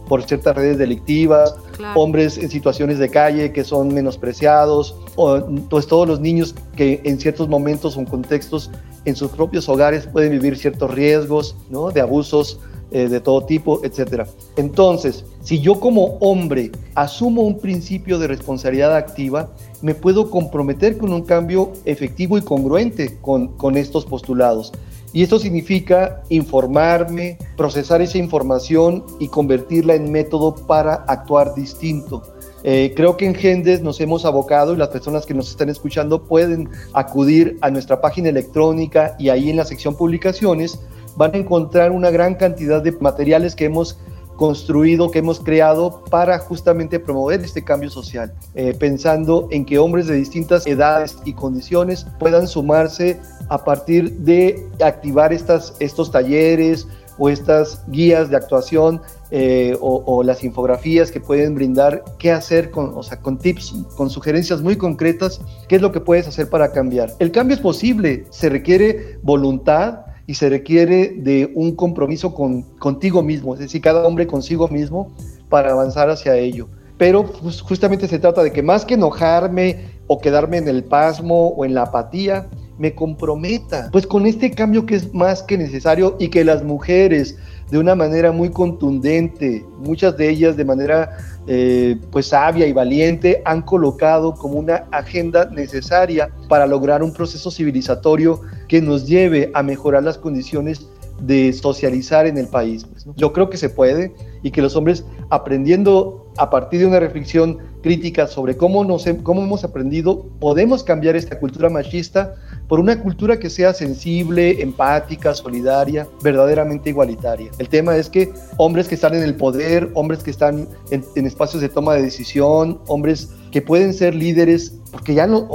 por 0.09 0.23
ciertas 0.23 0.57
redes 0.57 0.79
delictivas, 0.79 1.55
hombres 1.95 2.39
en 2.39 2.51
situaciones 2.51 2.99
de 2.99 3.09
calle 3.09 3.53
que 3.53 3.65
son 3.65 3.95
menospreciados, 3.95 4.97
o 5.17 5.41
pues 5.71 5.87
todos 5.87 6.09
los 6.09 6.21
niños 6.21 6.55
que 6.77 7.01
en 7.05 7.19
ciertos 7.19 7.49
momentos 7.49 7.97
o 7.97 8.05
contextos 8.05 8.71
en 9.05 9.17
sus 9.17 9.31
propios 9.31 9.69
hogares 9.69 10.07
pueden 10.07 10.33
vivir 10.33 10.57
ciertos 10.57 10.93
riesgos 10.93 11.57
¿no? 11.71 11.91
de 11.91 12.01
abusos 12.01 12.61
eh, 12.91 13.09
de 13.09 13.21
todo 13.21 13.45
tipo, 13.45 13.85
etc. 13.85 14.25
Entonces, 14.57 15.25
si 15.43 15.61
yo 15.61 15.79
como 15.79 16.17
hombre 16.21 16.73
asumo 16.95 17.43
un 17.43 17.59
principio 17.59 18.19
de 18.19 18.27
responsabilidad 18.27 18.97
activa, 18.97 19.51
me 19.83 19.95
puedo 19.95 20.31
comprometer 20.31 20.97
con 20.97 21.13
un 21.13 21.23
cambio 21.23 21.73
efectivo 21.85 22.39
y 22.39 22.41
congruente 22.41 23.19
con, 23.21 23.77
estos 23.77 24.07
postulados. 24.07 24.73
Y 25.13 25.23
esto 25.23 25.39
significa 25.39 26.23
informarme, 26.31 27.37
procesar 27.59 28.01
esa 28.01 28.17
información 28.17 29.05
y 29.21 29.29
convertirla 29.29 29.95
en 29.95 30.11
método 30.11 30.55
para 30.55 30.95
actuar 30.95 31.55
distinto. 31.55 32.23
Eh, 32.65 32.95
creo 32.97 33.19
que 33.19 33.27
en 33.27 33.35
Gendes 33.35 33.83
nos 33.83 34.01
hemos 34.01 34.25
abocado 34.25 34.73
y 34.73 34.77
las 34.79 34.89
personas 34.89 35.27
que 35.27 35.35
nos 35.35 35.51
están 35.51 35.69
escuchando 35.69 36.25
pueden 36.25 36.71
acudir 36.95 37.59
a 37.61 37.71
nuestra 37.71 38.01
página 38.01 38.31
electrónica 38.31 39.15
y 39.19 39.29
ahí 39.29 39.51
en 39.51 39.57
la 39.57 39.65
sección 39.67 39.95
publicaciones 39.95 40.81
van 41.19 41.35
a 41.35 41.39
encontrar 41.39 41.91
una 41.91 42.11
gran 42.11 42.37
cantidad 42.37 42.81
de 42.81 42.93
materiales 42.93 43.55
que 43.57 43.65
hemos 43.65 43.99
construido, 44.37 45.11
que 45.11 45.19
hemos 45.19 45.41
creado 45.41 46.05
para 46.11 46.39
justamente 46.39 47.01
promover 47.01 47.41
este 47.41 47.65
cambio 47.65 47.91
social, 47.91 48.33
eh, 48.55 48.73
pensando 48.79 49.49
en 49.51 49.65
que 49.65 49.79
hombres 49.79 50.07
de 50.07 50.15
distintas 50.15 50.65
edades 50.65 51.17
y 51.25 51.33
condiciones 51.33 52.07
puedan 52.21 52.47
sumarse 52.47 53.21
a 53.49 53.65
partir 53.65 54.13
de 54.19 54.65
activar 54.81 55.33
estas, 55.33 55.75
estos 55.81 56.13
talleres 56.13 56.87
o 57.19 57.29
estas 57.29 57.83
guías 57.89 58.31
de 58.31 58.37
actuación 58.37 59.03
eh, 59.33 59.77
o, 59.81 60.23
las 60.23 60.45
infografías 60.45 61.11
que 61.11 61.21
pueden 61.21 61.57
brindar 61.57 62.05
qué 62.21 62.31
hacer 62.31 62.71
con, 62.71 62.93
o 62.95 63.03
sea, 63.03 63.21
con 63.21 63.39
tips, 63.39 63.75
con 63.97 64.09
sugerencias 64.09 64.63
muy 64.63 64.77
concretas, 64.77 65.41
qué 65.69 65.77
es 65.77 65.83
lo 65.83 65.91
que 65.91 66.01
puedes 66.01 66.29
hacer 66.29 66.49
para 66.49 66.71
cambiar. 66.71 67.11
El 67.19 67.33
cambio 67.33 67.57
es 67.57 67.61
posible, 67.61 68.25
se 68.31 68.49
requiere 68.49 69.19
voluntad, 69.23 70.07
y 70.29 70.35
se 70.35 70.51
requiere 70.51 71.15
de 71.17 71.51
un 71.55 71.75
compromiso 71.75 72.35
con, 72.35 72.61
contigo 72.79 73.23
mismo, 73.23 73.55
es 73.55 73.61
decir, 73.61 73.81
cada 73.81 74.07
hombre 74.07 74.27
consigo 74.27 74.69
mismo 74.69 75.11
para 75.49 75.73
avanzar 75.73 76.11
hacia 76.11 76.37
ello. 76.37 76.69
Pero 76.99 77.25
justamente 77.63 78.07
se 78.09 78.19
trata 78.19 78.43
de 78.43 78.53
que 78.53 78.63
más 78.63 78.85
que 78.85 78.95
enojarme 78.95 79.87
o 80.07 80.21
quedarme 80.21 80.59
en 80.59 80.69
el 80.69 80.85
pasmo 80.85 81.49
o 81.49 81.65
en 81.65 81.73
la 81.73 81.85
apatía, 81.85 82.47
me 82.79 82.95
comprometa 82.95 83.89
pues 83.93 84.07
con 84.07 84.27
este 84.27 84.51
cambio 84.51 84.87
que 84.87 84.95
es 84.95 85.13
más 85.13 85.43
que 85.43 85.59
necesario 85.59 86.17
y 86.19 86.29
que 86.29 86.45
las 86.45 86.63
mujeres 86.63 87.37
de 87.71 87.79
una 87.79 87.95
manera 87.95 88.33
muy 88.33 88.51
contundente, 88.51 89.65
muchas 89.79 90.17
de 90.17 90.31
ellas 90.31 90.57
de 90.57 90.65
manera 90.65 91.19
eh, 91.47 91.97
pues 92.11 92.29
sabia 92.29 92.67
y 92.67 92.73
valiente, 92.73 93.43
han 93.45 93.63
colocado 93.63 94.35
como 94.35 94.59
una 94.59 94.85
agenda 94.91 95.47
necesaria 95.47 96.31
para 96.49 96.67
lograr 96.67 97.03
un 97.03 97.13
proceso 97.13 97.51
civilizatorio 97.51 98.41
que 98.69 98.81
nos 98.81 99.07
lleve 99.07 99.51
a 99.55 99.63
mejorar 99.63 100.03
las 100.03 100.17
condiciones 100.17 100.89
de 101.21 101.53
socializar 101.53 102.27
en 102.27 102.39
el 102.39 102.49
país. 102.49 102.85
Pues, 102.85 103.07
Yo 103.17 103.33
creo 103.33 103.51
que 103.51 103.57
se 103.57 103.69
puede 103.69 104.15
y 104.43 104.51
que 104.51 104.63
los 104.63 104.77
hombres 104.77 105.05
aprendiendo 105.31 106.28
a 106.39 106.51
partir 106.51 106.81
de 106.81 106.87
una 106.87 107.01
reflexión 107.01 107.59
crítica 107.83 108.27
sobre 108.27 108.57
cómo, 108.57 108.85
nos, 108.85 109.05
cómo 109.23 109.43
hemos 109.43 109.65
aprendido, 109.65 110.27
podemos 110.41 110.85
cambiar 110.85 111.17
esta 111.17 111.39
cultura 111.39 111.69
machista 111.69 112.37
por 112.69 112.81
una 112.81 113.03
cultura 113.03 113.39
que 113.39 113.51
sea 113.51 113.75
sensible, 113.75 114.63
empática, 114.63 115.35
solidaria, 115.35 116.07
verdaderamente 116.23 116.91
igualitaria. 116.91 117.51
El 117.59 117.69
tema 117.69 117.97
es 117.97 118.09
que 118.09 118.33
hombres 118.57 118.89
que 118.89 118.95
están 118.95 119.15
en 119.15 119.23
el 119.23 119.35
poder, 119.35 119.91
hombres 119.95 120.23
que 120.23 120.31
están 120.31 120.69
en, 120.91 121.27
espacios 121.27 121.63
de 121.63 121.69
toma 121.69 121.95
de 121.95 122.03
decisión, 122.03 122.81
hombres 122.87 123.31
que 123.51 123.63
pueden 123.63 123.93
ser 123.93 124.15
líderes, 124.15 124.75
porque 124.93 125.15
ya 125.15 125.27
no, 125.27 125.49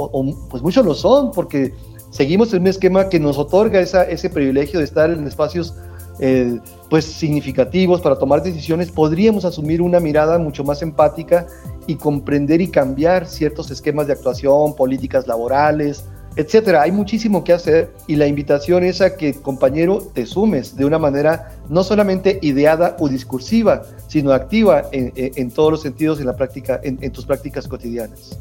pues 0.50 0.62
muchos 0.62 0.84
lo 0.84 0.94
son, 0.94 1.32
porque 1.32 1.72
seguimos 2.10 2.52
en 2.52 2.62
un 2.62 2.68
esquema 2.68 3.08
que 3.08 3.20
nos 3.20 3.38
otorga 3.38 3.80
ese 3.80 4.30
privilegio 4.30 4.80
de 4.80 4.84
estar 4.84 5.10
en 5.10 5.26
espacios 5.26 5.74
eh, 6.20 6.58
pues 6.88 7.04
significativos 7.04 8.00
para 8.00 8.16
tomar 8.16 8.42
decisiones, 8.42 8.90
podríamos 8.90 9.44
asumir 9.44 9.82
una 9.82 10.00
mirada 10.00 10.38
mucho 10.38 10.64
más 10.64 10.82
empática 10.82 11.46
y 11.86 11.96
comprender 11.96 12.60
y 12.60 12.68
cambiar 12.68 13.26
ciertos 13.26 13.70
esquemas 13.70 14.06
de 14.06 14.12
actuación, 14.12 14.74
políticas 14.76 15.26
laborales, 15.26 16.04
etcétera. 16.36 16.82
Hay 16.82 16.92
muchísimo 16.92 17.44
que 17.44 17.52
hacer 17.52 17.92
y 18.06 18.16
la 18.16 18.26
invitación 18.26 18.84
es 18.84 19.00
a 19.00 19.16
que, 19.16 19.34
compañero, 19.34 19.98
te 20.14 20.26
sumes 20.26 20.76
de 20.76 20.84
una 20.84 20.98
manera 20.98 21.56
no 21.68 21.84
solamente 21.84 22.38
ideada 22.42 22.96
o 22.98 23.08
discursiva, 23.08 23.82
sino 24.08 24.32
activa 24.32 24.84
en, 24.92 25.50
todos 25.50 25.72
los 25.72 25.82
sentidos 25.82 26.20
en, 26.20 26.26
la 26.26 26.36
práctica, 26.36 26.80
en 26.82 27.12
tus 27.12 27.26
prácticas 27.26 27.68
cotidianas. 27.68 28.38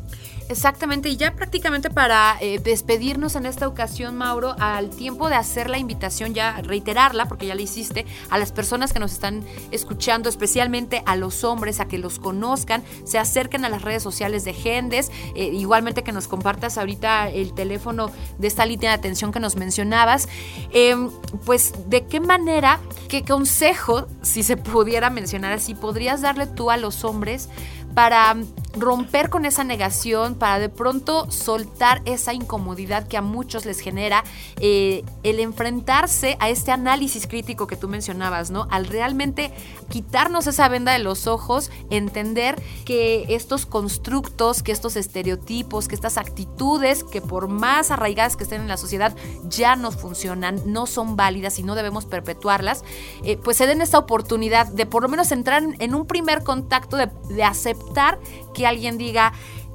Exactamente, 0.49 1.10
y 1.10 1.15
ya 1.15 1.34
prácticamente 1.36 1.89
para 1.89 2.38
eh, 2.41 2.60
despedirnos 2.60 3.36
en 3.36 3.45
esta 3.45 3.67
ocasión, 3.67 4.17
Mauro, 4.17 4.56
al 4.60 4.89
tiempo 4.89 5.29
de 5.29 5.36
hacer 5.36 5.69
la 5.69 5.77
invitación, 5.77 6.34
ya 6.34 6.62
reiterarla, 6.62 7.27
porque 7.27 7.45
ya 7.47 7.56
la 7.56 7.62
hiciste, 7.62 8.06
a 8.29 8.38
las 8.38 8.51
personas 8.51 8.91
que 8.91 8.99
nos 8.99 9.13
están 9.13 9.43
escuchando, 9.71 10.29
especialmente 10.29 11.01
a 11.06 11.15
los 11.15 11.43
hombres, 11.43 11.79
a 11.79 11.88
que 11.88 11.97
los 11.97 12.19
conozcan, 12.19 12.84
se 13.06 13.17
acerquen 13.17 13.63
a 13.63 13.69
las 13.69 13.82
redes 13.82 14.03
sociales 14.03 14.43
de 14.43 14.53
Gendes, 14.53 15.12
eh, 15.36 15.45
igualmente 15.45 16.03
que 16.03 16.12
nos 16.12 16.27
compartas 16.27 16.77
ahorita 16.77 17.29
el 17.29 17.53
teléfono 17.53 18.12
de 18.38 18.47
esta 18.47 18.65
línea 18.65 18.91
de 18.91 18.95
atención 18.97 19.32
que 19.32 19.39
nos 19.39 19.56
mencionabas, 19.56 20.27
em, 20.71 21.10
pues 21.45 21.73
de 21.88 22.06
qué 22.06 22.19
manera, 22.19 22.79
qué 23.08 23.23
consejo, 23.23 24.08
si 24.21 24.43
se 24.43 24.58
pudiera 24.58 25.10
mencionar 25.10 25.53
así, 25.53 25.73
podrías 25.73 26.21
darle 26.21 26.47
tú 26.47 26.69
a 26.69 26.77
los 26.77 27.06
hombres 27.06 27.49
para 27.95 28.36
romper 28.73 29.29
con 29.29 29.45
esa 29.45 29.63
negación, 29.63 30.36
para 30.36 30.59
de 30.59 30.69
pronto 30.69 31.29
soltar 31.29 32.01
esa 32.05 32.33
incomodidad 32.33 33.07
que 33.07 33.17
a 33.17 33.21
muchos 33.21 33.65
les 33.65 33.79
genera 33.79 34.23
eh, 34.59 35.03
el 35.21 35.39
enfrentarse 35.39 36.38
a 36.39 36.49
este 36.49 36.71
análisis 36.71 37.27
crítico 37.27 37.67
que 37.67 37.75
tú 37.75 37.88
mencionabas, 37.88 38.49
¿no? 38.49 38.67
Al 38.71 38.88
realmente 38.88 39.51
quitarnos 39.89 40.47
esa 40.47 40.67
venda 40.69 40.91
de 40.91 40.99
los 40.99 41.27
ojos, 41.27 41.71
entender 41.89 42.62
que 42.86 43.25
estos 43.29 43.65
constructos, 43.65 44.63
que 44.63 44.71
estos 44.71 44.95
estereotipos, 44.95 45.88
que 45.88 45.95
estas 45.95 46.17
actitudes, 46.17 47.03
que 47.03 47.21
por 47.21 47.47
más 47.47 47.91
arraigadas 47.91 48.36
que 48.36 48.43
estén 48.43 48.62
en 48.62 48.67
la 48.67 48.77
sociedad, 48.77 49.15
ya 49.47 49.75
no 49.75 49.91
funcionan, 49.91 50.62
no 50.65 50.88
son 50.88 51.15
válidas 51.15 51.59
y 51.59 51.63
no 51.63 51.75
debemos 51.75 52.05
perpetuarlas, 52.05 52.83
eh, 53.23 53.38
pues 53.38 53.57
se 53.57 53.67
den 53.67 53.81
esta 53.81 53.99
oportunidad 53.99 54.67
de 54.67 54.86
por 54.88 55.03
lo 55.03 55.09
menos 55.09 55.31
entrar 55.31 55.63
en 55.77 55.95
un 55.95 56.07
primer 56.07 56.43
contacto, 56.43 56.97
de, 56.97 57.09
de 57.29 57.43
aceptar 57.43 58.19
que 58.53 58.67
alguien 58.67 58.97
diga, 58.97 59.33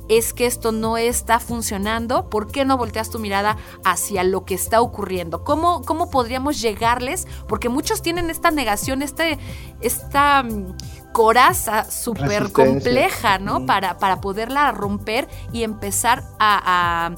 es 0.08 0.32
que 0.32 0.46
esto 0.46 0.72
no 0.72 0.96
está 0.96 1.38
funcionando, 1.38 2.28
¿por 2.30 2.50
qué 2.50 2.64
no 2.64 2.76
volteas 2.76 3.10
tu 3.10 3.18
mirada 3.18 3.56
hacia 3.84 4.24
lo 4.24 4.44
que 4.44 4.54
está 4.54 4.80
ocurriendo? 4.80 5.44
¿Cómo, 5.44 5.82
cómo 5.82 6.10
podríamos 6.10 6.60
llegarles? 6.60 7.26
Porque 7.46 7.68
muchos 7.68 8.02
tienen 8.02 8.30
esta 8.30 8.50
negación, 8.50 9.02
este, 9.02 9.38
esta 9.80 10.42
mm, 10.42 10.76
coraza 11.12 11.90
súper 11.90 12.52
compleja, 12.52 13.38
¿no? 13.38 13.66
Para, 13.66 13.98
para 13.98 14.20
poderla 14.20 14.72
romper 14.72 15.28
y 15.52 15.62
empezar 15.62 16.24
a, 16.38 17.14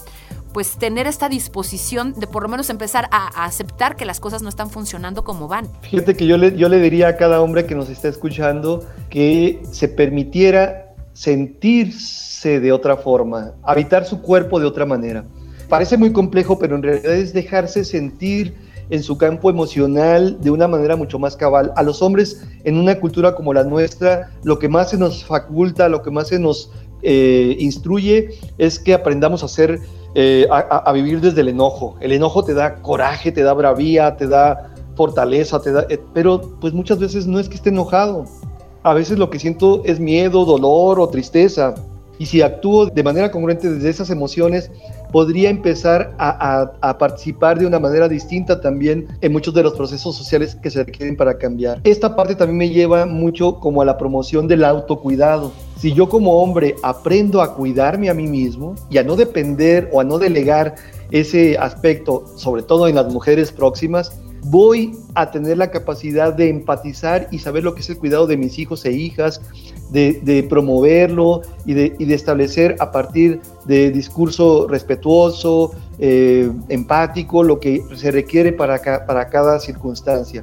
pues 0.52 0.78
tener 0.78 1.06
esta 1.06 1.28
disposición 1.28 2.14
de 2.14 2.26
por 2.26 2.42
lo 2.42 2.48
menos 2.48 2.70
empezar 2.70 3.08
a, 3.12 3.44
aceptar 3.44 3.94
que 3.94 4.04
las 4.04 4.18
cosas 4.18 4.42
no 4.42 4.48
están 4.48 4.68
funcionando 4.68 5.22
como 5.22 5.46
van. 5.46 5.68
Fíjate 5.82 6.16
que 6.16 6.26
yo 6.26 6.36
le, 6.36 6.56
yo 6.56 6.68
le 6.68 6.80
diría 6.80 7.08
a 7.08 7.16
cada 7.16 7.40
hombre 7.40 7.66
que 7.66 7.76
nos 7.76 7.88
está 7.88 8.08
escuchando 8.08 8.84
que 9.10 9.62
se 9.70 9.86
permitiera 9.86 10.89
sentirse 11.12 12.60
de 12.60 12.72
otra 12.72 12.96
forma, 12.96 13.52
habitar 13.62 14.04
su 14.04 14.20
cuerpo 14.22 14.60
de 14.60 14.66
otra 14.66 14.86
manera. 14.86 15.24
Parece 15.68 15.96
muy 15.96 16.12
complejo, 16.12 16.58
pero 16.58 16.76
en 16.76 16.82
realidad 16.82 17.14
es 17.14 17.32
dejarse 17.32 17.84
sentir 17.84 18.54
en 18.90 19.02
su 19.02 19.16
campo 19.16 19.48
emocional 19.48 20.38
de 20.40 20.50
una 20.50 20.66
manera 20.66 20.96
mucho 20.96 21.18
más 21.18 21.36
cabal. 21.36 21.72
A 21.76 21.82
los 21.82 22.02
hombres 22.02 22.44
en 22.64 22.76
una 22.76 22.98
cultura 22.98 23.34
como 23.34 23.54
la 23.54 23.64
nuestra, 23.64 24.30
lo 24.42 24.58
que 24.58 24.68
más 24.68 24.90
se 24.90 24.98
nos 24.98 25.24
faculta, 25.24 25.88
lo 25.88 26.02
que 26.02 26.10
más 26.10 26.28
se 26.28 26.38
nos 26.38 26.70
eh, 27.02 27.56
instruye 27.58 28.30
es 28.58 28.78
que 28.78 28.92
aprendamos 28.92 29.42
a 29.42 29.46
hacer, 29.46 29.78
eh, 30.14 30.46
a, 30.50 30.92
vivir 30.92 31.20
desde 31.20 31.40
el 31.40 31.48
enojo. 31.48 31.96
El 32.00 32.12
enojo 32.12 32.44
te 32.44 32.52
da 32.52 32.82
coraje, 32.82 33.32
te 33.32 33.42
da 33.42 33.54
bravía, 33.54 34.16
te 34.16 34.26
da 34.26 34.74
fortaleza, 34.96 35.60
eh, 35.88 35.98
pero 36.12 36.40
pues 36.60 36.74
muchas 36.74 36.98
veces 36.98 37.26
no 37.26 37.38
es 37.38 37.48
que 37.48 37.54
esté 37.54 37.70
enojado, 37.70 38.24
a 38.82 38.94
veces 38.94 39.18
lo 39.18 39.30
que 39.30 39.38
siento 39.38 39.82
es 39.84 40.00
miedo, 40.00 40.44
dolor 40.44 41.00
o 41.00 41.08
tristeza. 41.08 41.74
Y 42.18 42.26
si 42.26 42.42
actúo 42.42 42.86
de 42.86 43.02
manera 43.02 43.30
congruente 43.30 43.70
desde 43.70 43.88
esas 43.88 44.10
emociones, 44.10 44.70
podría 45.10 45.48
empezar 45.48 46.14
a, 46.18 46.96
participar 46.98 47.58
de 47.58 47.66
una 47.66 47.78
manera 47.78 48.08
distinta 48.08 48.60
también 48.60 49.08
en 49.22 49.32
muchos 49.32 49.54
de 49.54 49.62
los 49.62 49.72
procesos 49.72 50.16
sociales 50.16 50.54
que 50.54 50.70
se 50.70 50.84
requieren 50.84 51.16
para 51.16 51.38
cambiar. 51.38 51.80
Esta 51.82 52.14
parte 52.14 52.34
también 52.34 52.58
me 52.58 52.68
lleva 52.68 53.06
mucho 53.06 53.58
como 53.58 53.80
a 53.80 53.86
la 53.86 53.96
promoción 53.96 54.46
del 54.48 54.64
autocuidado. 54.64 55.50
Si 55.78 55.94
yo 55.94 56.10
como 56.10 56.42
hombre 56.42 56.76
aprendo 56.82 57.40
a 57.40 57.54
cuidarme 57.54 58.10
a 58.10 58.14
mí 58.14 58.26
mismo 58.26 58.74
y 58.90 58.98
a 58.98 59.02
no 59.02 59.16
depender 59.16 59.88
o 59.90 60.00
a 60.00 60.04
no 60.04 60.18
delegar 60.18 60.74
ese 61.10 61.56
aspecto, 61.56 62.26
sobre 62.36 62.62
todo 62.62 62.86
en 62.86 62.96
las 62.96 63.10
mujeres 63.10 63.50
próximas, 63.50 64.12
voy 64.42 64.96
a 65.14 65.30
tener 65.30 65.58
la 65.58 65.70
capacidad 65.70 66.32
de 66.32 66.48
empatizar 66.48 67.28
y 67.30 67.38
saber 67.38 67.64
lo 67.64 67.74
que 67.74 67.80
es 67.80 67.90
el 67.90 67.98
cuidado 67.98 68.26
de 68.26 68.36
mis 68.36 68.58
hijos 68.58 68.84
e 68.84 68.92
hijas, 68.92 69.40
de, 69.90 70.46
promoverlo 70.48 71.42
y 71.66 71.74
de, 71.74 72.14
establecer 72.14 72.76
a 72.78 72.92
partir 72.92 73.40
de 73.64 73.90
discurso 73.90 74.66
respetuoso, 74.68 75.72
eh, 75.98 76.50
empático, 76.68 77.42
lo 77.42 77.58
que 77.58 77.82
se 77.96 78.10
requiere 78.10 78.52
para, 78.52 78.78
cada 78.80 79.58
circunstancia. 79.58 80.42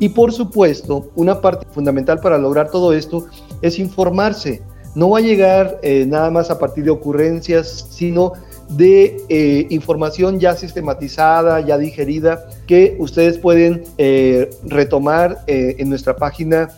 Y 0.00 0.10
por 0.10 0.32
supuesto, 0.32 1.10
una 1.16 1.40
parte 1.40 1.66
fundamental 1.70 2.20
para 2.20 2.38
lograr 2.38 2.70
todo 2.70 2.92
esto 2.92 3.26
es 3.62 3.78
informarse. 3.78 4.62
No 4.94 5.10
va 5.10 5.18
a 5.18 5.22
llegar 5.22 5.78
eh, 5.82 6.04
nada 6.06 6.30
más 6.30 6.50
a 6.50 6.58
partir 6.58 6.84
de 6.84 6.90
ocurrencias, 6.90 7.86
sino 7.90 8.32
de 8.70 9.16
eh, 9.28 9.66
información 9.70 10.38
ya 10.38 10.54
sistematizada, 10.54 11.60
ya 11.60 11.78
digerida, 11.78 12.46
que 12.66 12.96
ustedes 12.98 13.38
pueden 13.38 13.84
eh, 13.96 14.50
retomar 14.64 15.42
eh, 15.46 15.76
en 15.78 15.88
nuestra 15.88 16.16
página 16.16 16.68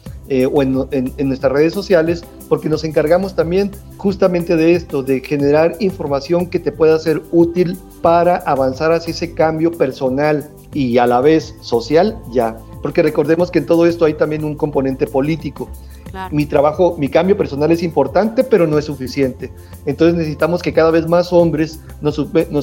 o 0.52 0.62
en, 0.62 0.86
en, 0.92 1.26
nuestras 1.28 1.50
redes 1.50 1.72
sociales, 1.72 2.22
porque 2.48 2.68
nos 2.68 2.84
encargamos 2.84 3.34
también 3.34 3.72
justamente 3.96 4.54
de 4.54 4.76
esto, 4.76 5.02
de 5.02 5.18
generar 5.18 5.74
información 5.80 6.46
que 6.46 6.60
te 6.60 6.70
pueda 6.70 6.96
ser 7.00 7.20
útil 7.32 7.76
para 8.00 8.36
avanzar 8.36 8.92
hacia 8.92 9.10
ese 9.10 9.34
cambio 9.34 9.72
personal 9.72 10.48
y 10.72 10.98
a 10.98 11.06
la 11.08 11.20
vez 11.20 11.56
social 11.62 12.16
ya. 12.30 12.56
Porque 12.80 13.02
recordemos 13.02 13.50
que 13.50 13.58
en 13.58 13.66
todo 13.66 13.86
esto 13.86 14.04
hay 14.04 14.14
también 14.14 14.44
un 14.44 14.54
componente 14.54 15.08
político. 15.08 15.68
Mi 16.30 16.46
trabajo, 16.46 16.96
mi 16.98 17.08
cambio 17.08 17.36
personal 17.36 17.70
es 17.70 17.82
importante, 17.82 18.44
pero 18.44 18.66
no 18.66 18.78
es 18.78 18.84
suficiente. 18.84 19.52
Entonces 19.86 20.16
necesitamos 20.16 20.62
que 20.62 20.72
cada 20.72 20.90
vez 20.90 21.06
más 21.06 21.32
hombres 21.32 21.80
nos, 22.00 22.16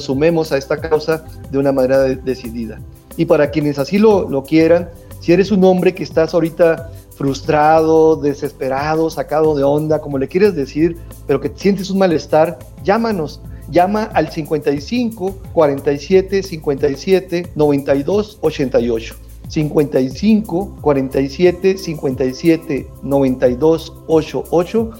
sumemos 0.04 0.52
a 0.52 0.58
esta 0.58 0.78
causa 0.78 1.24
de 1.50 1.58
una 1.58 1.72
manera 1.72 2.00
decidida. 2.02 2.80
Y 3.16 3.24
para 3.24 3.50
quienes 3.50 3.78
así 3.78 3.98
lo, 3.98 4.28
lo 4.28 4.44
quieran, 4.44 4.90
si 5.20 5.32
eres 5.32 5.50
un 5.50 5.64
hombre 5.64 5.94
que 5.94 6.02
estás 6.02 6.34
ahorita 6.34 6.90
frustrado, 7.16 8.16
desesperado, 8.16 9.10
sacado 9.10 9.56
de 9.56 9.64
onda, 9.64 10.00
como 10.00 10.18
le 10.18 10.28
quieres 10.28 10.54
decir, 10.54 10.96
pero 11.26 11.40
que 11.40 11.50
sientes 11.54 11.90
un 11.90 11.98
malestar, 11.98 12.58
llámanos. 12.84 13.40
Llama 13.70 14.04
al 14.14 14.30
55 14.30 15.42
47 15.52 16.42
57 16.42 17.52
92 17.54 18.38
88. 18.40 19.27
55 19.48 20.76
47 20.80 21.78
57 21.78 22.88
92 23.02 23.92
88 24.06 24.90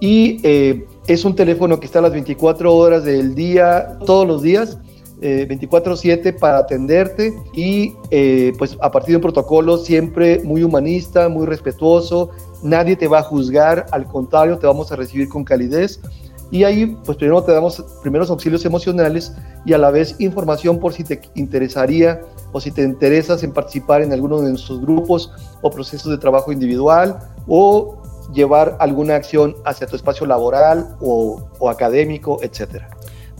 y 0.00 0.40
eh, 0.44 0.86
es 1.06 1.24
un 1.24 1.34
teléfono 1.34 1.80
que 1.80 1.86
está 1.86 1.98
a 1.98 2.02
las 2.02 2.12
24 2.12 2.74
horas 2.74 3.04
del 3.04 3.34
día, 3.34 3.98
todos 4.04 4.26
los 4.26 4.42
días 4.42 4.78
24/7 5.20 6.26
eh, 6.26 6.32
para 6.32 6.58
atenderte. 6.58 7.34
Y 7.54 7.94
eh, 8.10 8.52
pues 8.58 8.76
a 8.80 8.90
partir 8.90 9.10
de 9.12 9.16
un 9.16 9.22
protocolo 9.22 9.78
siempre 9.78 10.40
muy 10.44 10.62
humanista, 10.62 11.28
muy 11.28 11.46
respetuoso, 11.46 12.30
nadie 12.62 12.96
te 12.96 13.08
va 13.08 13.20
a 13.20 13.22
juzgar, 13.22 13.86
al 13.90 14.06
contrario, 14.06 14.58
te 14.58 14.66
vamos 14.66 14.92
a 14.92 14.96
recibir 14.96 15.28
con 15.28 15.44
calidez. 15.44 16.00
Y 16.50 16.64
ahí 16.64 16.96
pues 17.04 17.18
primero 17.18 17.42
te 17.42 17.52
damos 17.52 17.84
primeros 18.02 18.30
auxilios 18.30 18.64
emocionales 18.64 19.32
y 19.68 19.74
a 19.74 19.78
la 19.78 19.90
vez 19.90 20.16
información 20.18 20.80
por 20.80 20.94
si 20.94 21.04
te 21.04 21.20
interesaría 21.34 22.22
o 22.52 22.60
si 22.60 22.70
te 22.70 22.82
interesas 22.82 23.42
en 23.42 23.52
participar 23.52 24.00
en 24.00 24.14
alguno 24.14 24.40
de 24.40 24.48
nuestros 24.48 24.80
grupos 24.80 25.30
o 25.60 25.70
procesos 25.70 26.10
de 26.10 26.16
trabajo 26.16 26.52
individual 26.52 27.18
o 27.46 28.00
llevar 28.32 28.78
alguna 28.80 29.14
acción 29.14 29.54
hacia 29.66 29.86
tu 29.86 29.94
espacio 29.94 30.24
laboral 30.24 30.96
o, 31.02 31.50
académico, 31.68 32.38
etcétera. 32.42 32.88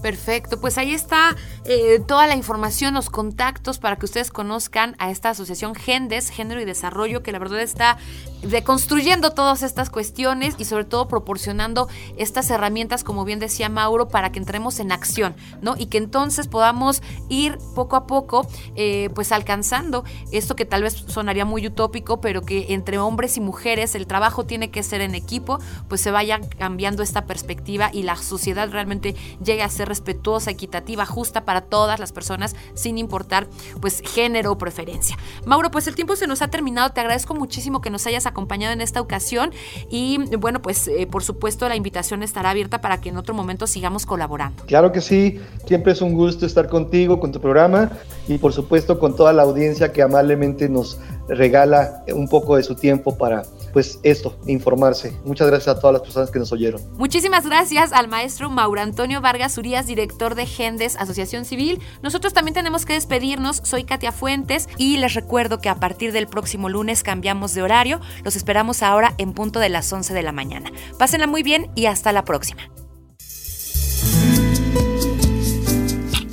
Perfecto, 0.03 0.61
pues 0.61 0.77
ahí 0.77 0.93
está 0.93 1.35
eh, 1.65 1.99
toda 2.07 2.27
la 2.27 2.37
información, 2.37 2.93
los 2.93 3.09
contactos 3.09 3.79
para 3.79 3.97
que 3.97 4.05
ustedes 4.05 4.31
conozcan 4.31 4.97
a 4.99 5.11
esta 5.11 5.31
asociación 5.31 5.75
Gendes, 5.75 6.29
Género 6.29 6.61
y 6.61 6.67
Desarrollo, 6.67 7.23
que 7.23 7.33
la 7.33 7.39
verdad 7.39 7.61
está 7.61 7.97
reconstruyendo 8.43 9.31
todas 9.31 9.63
estas 9.63 9.91
cuestiones 9.91 10.55
y 10.59 10.65
sobre 10.65 10.85
todo 10.85 11.09
proporcionando 11.09 11.89
estas 12.17 12.51
herramientas, 12.51 13.05
como 13.05 13.25
bien 13.25 13.39
decía 13.39 13.69
Mauro, 13.69 14.09
para 14.09 14.31
que 14.33 14.39
entremos 14.39 14.79
en 14.81 14.93
acción, 14.93 15.35
¿no? 15.61 15.75
Y 15.77 15.87
que 15.87 15.99
entonces 15.99 16.47
podamos 16.47 17.03
ir 17.29 17.59
poco 17.75 17.97
a 17.97 18.07
poco, 18.07 18.47
eh, 18.77 19.11
pues 19.15 19.33
alcanzando 19.33 20.05
esto 20.33 20.57
que 20.57 20.65
tal 20.65 20.83
vez 20.83 20.95
sonaría 21.07 21.45
muy 21.45 21.67
utópico, 21.67 22.21
pero 22.21 22.43
que 22.43 22.73
entre 22.75 22.99
hombres 22.99 23.37
y 23.37 23.41
mujeres 23.41 23.95
el 23.95 24.07
trabajo 24.07 24.45
tiene 24.45 24.71
que 24.71 24.83
ser 24.83 25.01
en 25.01 25.15
equipo, 25.15 25.59
pues 25.89 26.01
se 26.01 26.11
vaya 26.11 26.41
cambiando 26.59 27.03
esta 27.03 27.27
perspectiva 27.27 27.91
y 27.93 28.03
la 28.03 28.17
sociedad 28.17 28.71
realmente 28.71 29.15
llegue 29.45 29.63
a 29.63 29.69
ser 29.69 29.89
respetuosa, 29.89 30.51
equitativa, 30.51 31.07
justa 31.07 31.45
para 31.45 31.63
todas 31.63 31.99
las 31.99 32.13
personas, 32.13 32.55
sin 32.75 32.99
importar 32.99 33.49
pues 33.81 34.03
género 34.05 34.53
o 34.53 34.59
preferencia. 34.59 35.17
Mauro, 35.45 35.71
pues 35.71 35.87
el 35.89 35.95
tiempo 35.95 36.17
se 36.17 36.27
nos 36.27 36.43
ha 36.43 36.49
terminado. 36.49 36.91
Te 36.91 37.01
agradezco 37.01 37.35
muchísimo 37.35 37.81
que 37.81 37.91
nos 37.91 38.07
hayas 38.07 38.27
acompañado 38.29 38.73
en 38.73 38.81
esta 38.81 39.01
ocasión 39.01 39.51
y 39.91 40.19
bueno, 40.37 40.63
pues 40.63 40.89
eh, 40.89 41.07
por 41.11 41.23
supuesto 41.23 41.69
la 41.69 41.77
invitación 41.77 42.23
estará 42.23 42.51
abierta 42.51 42.81
para 42.81 43.01
que 43.01 43.09
en 43.09 43.17
otro 43.17 43.35
momento 43.35 43.67
sigamos 43.67 44.07
colaborando. 44.07 44.65
Claro 44.67 44.93
que 44.93 45.01
sí, 45.01 45.41
siempre 45.67 45.93
es 45.93 46.03
un 46.03 46.15
gusto 46.15 46.47
estar 46.47 46.69
contigo, 46.69 47.21
con 47.21 47.33
tu 47.33 47.41
programa 47.41 47.91
y 48.27 48.39
por 48.39 48.53
supuesto 48.53 48.99
con 48.99 49.17
toda 49.17 49.33
la 49.33 49.43
audiencia 49.43 49.93
que 49.93 50.03
amablemente 50.03 50.69
nos 50.69 50.99
regala 51.29 52.05
un 52.15 52.29
poco 52.29 52.57
de 52.57 52.63
su 52.63 52.75
tiempo 52.75 53.17
para 53.17 53.43
pues 53.73 53.99
esto, 54.03 54.39
informarse. 54.47 55.13
Muchas 55.25 55.47
gracias 55.47 55.77
a 55.77 55.81
todas 55.81 55.95
las 55.95 56.03
personas 56.03 56.31
que 56.31 56.39
nos 56.39 56.51
oyeron. 56.53 56.81
Muchísimas 56.97 57.47
gracias 57.47 57.93
al 57.93 58.09
maestro 58.09 58.51
Mauro 58.51 58.81
Antonio 58.81 59.21
Vargas 59.21 59.59
Urias, 59.59 59.87
director 59.87 60.35
de 60.35 60.47
Gendes 60.47 60.97
Asociación 60.97 61.45
Civil. 61.45 61.81
Nosotros 62.03 62.33
también 62.33 62.55
tenemos 62.55 62.87
que 62.87 62.95
despedirnos. 62.95 63.61
Soy 63.65 63.85
Katia 63.85 64.13
Fuentes 64.13 64.69
y 64.79 64.97
les 64.97 65.15
recuerdo 65.15 65.61
que 65.61 65.69
a 65.69 65.77
partir 65.77 66.13
del 66.13 66.27
próximo 66.27 66.69
lunes 66.69 67.03
cambiamos 67.03 67.55
de 67.55 67.63
horario. 67.63 68.01
Los 68.25 68.37
esperamos 68.37 68.83
ahora 68.83 69.15
en 69.19 69.33
punto 69.33 69.61
de 69.61 69.69
las 69.69 69.93
11 69.93 70.15
de 70.15 70.23
la 70.23 70.33
mañana. 70.33 70.73
Pásenla 70.99 71.27
muy 71.27 71.43
bien 71.43 71.71
y 71.75 71.87
hasta 71.87 72.13
la 72.13 72.25
próxima. 72.25 72.63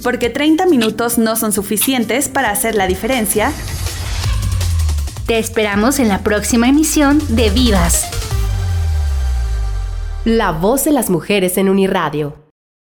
Porque 0.03 0.29
30 0.29 0.67
minutos 0.67 1.17
no 1.17 1.35
son 1.35 1.51
suficientes 1.51 2.29
para 2.29 2.51
hacer 2.51 2.75
la 2.75 2.85
diferencia 2.85 3.51
te 5.25 5.39
esperamos 5.39 5.97
en 5.99 6.07
la 6.07 6.19
próxima 6.19 6.69
emisión 6.69 7.19
de 7.29 7.49
Vivas. 7.49 8.05
La 10.23 10.51
voz 10.51 10.85
de 10.85 10.91
las 10.91 11.09
mujeres 11.09 11.57
en 11.57 11.69
Uniradio 11.69 12.44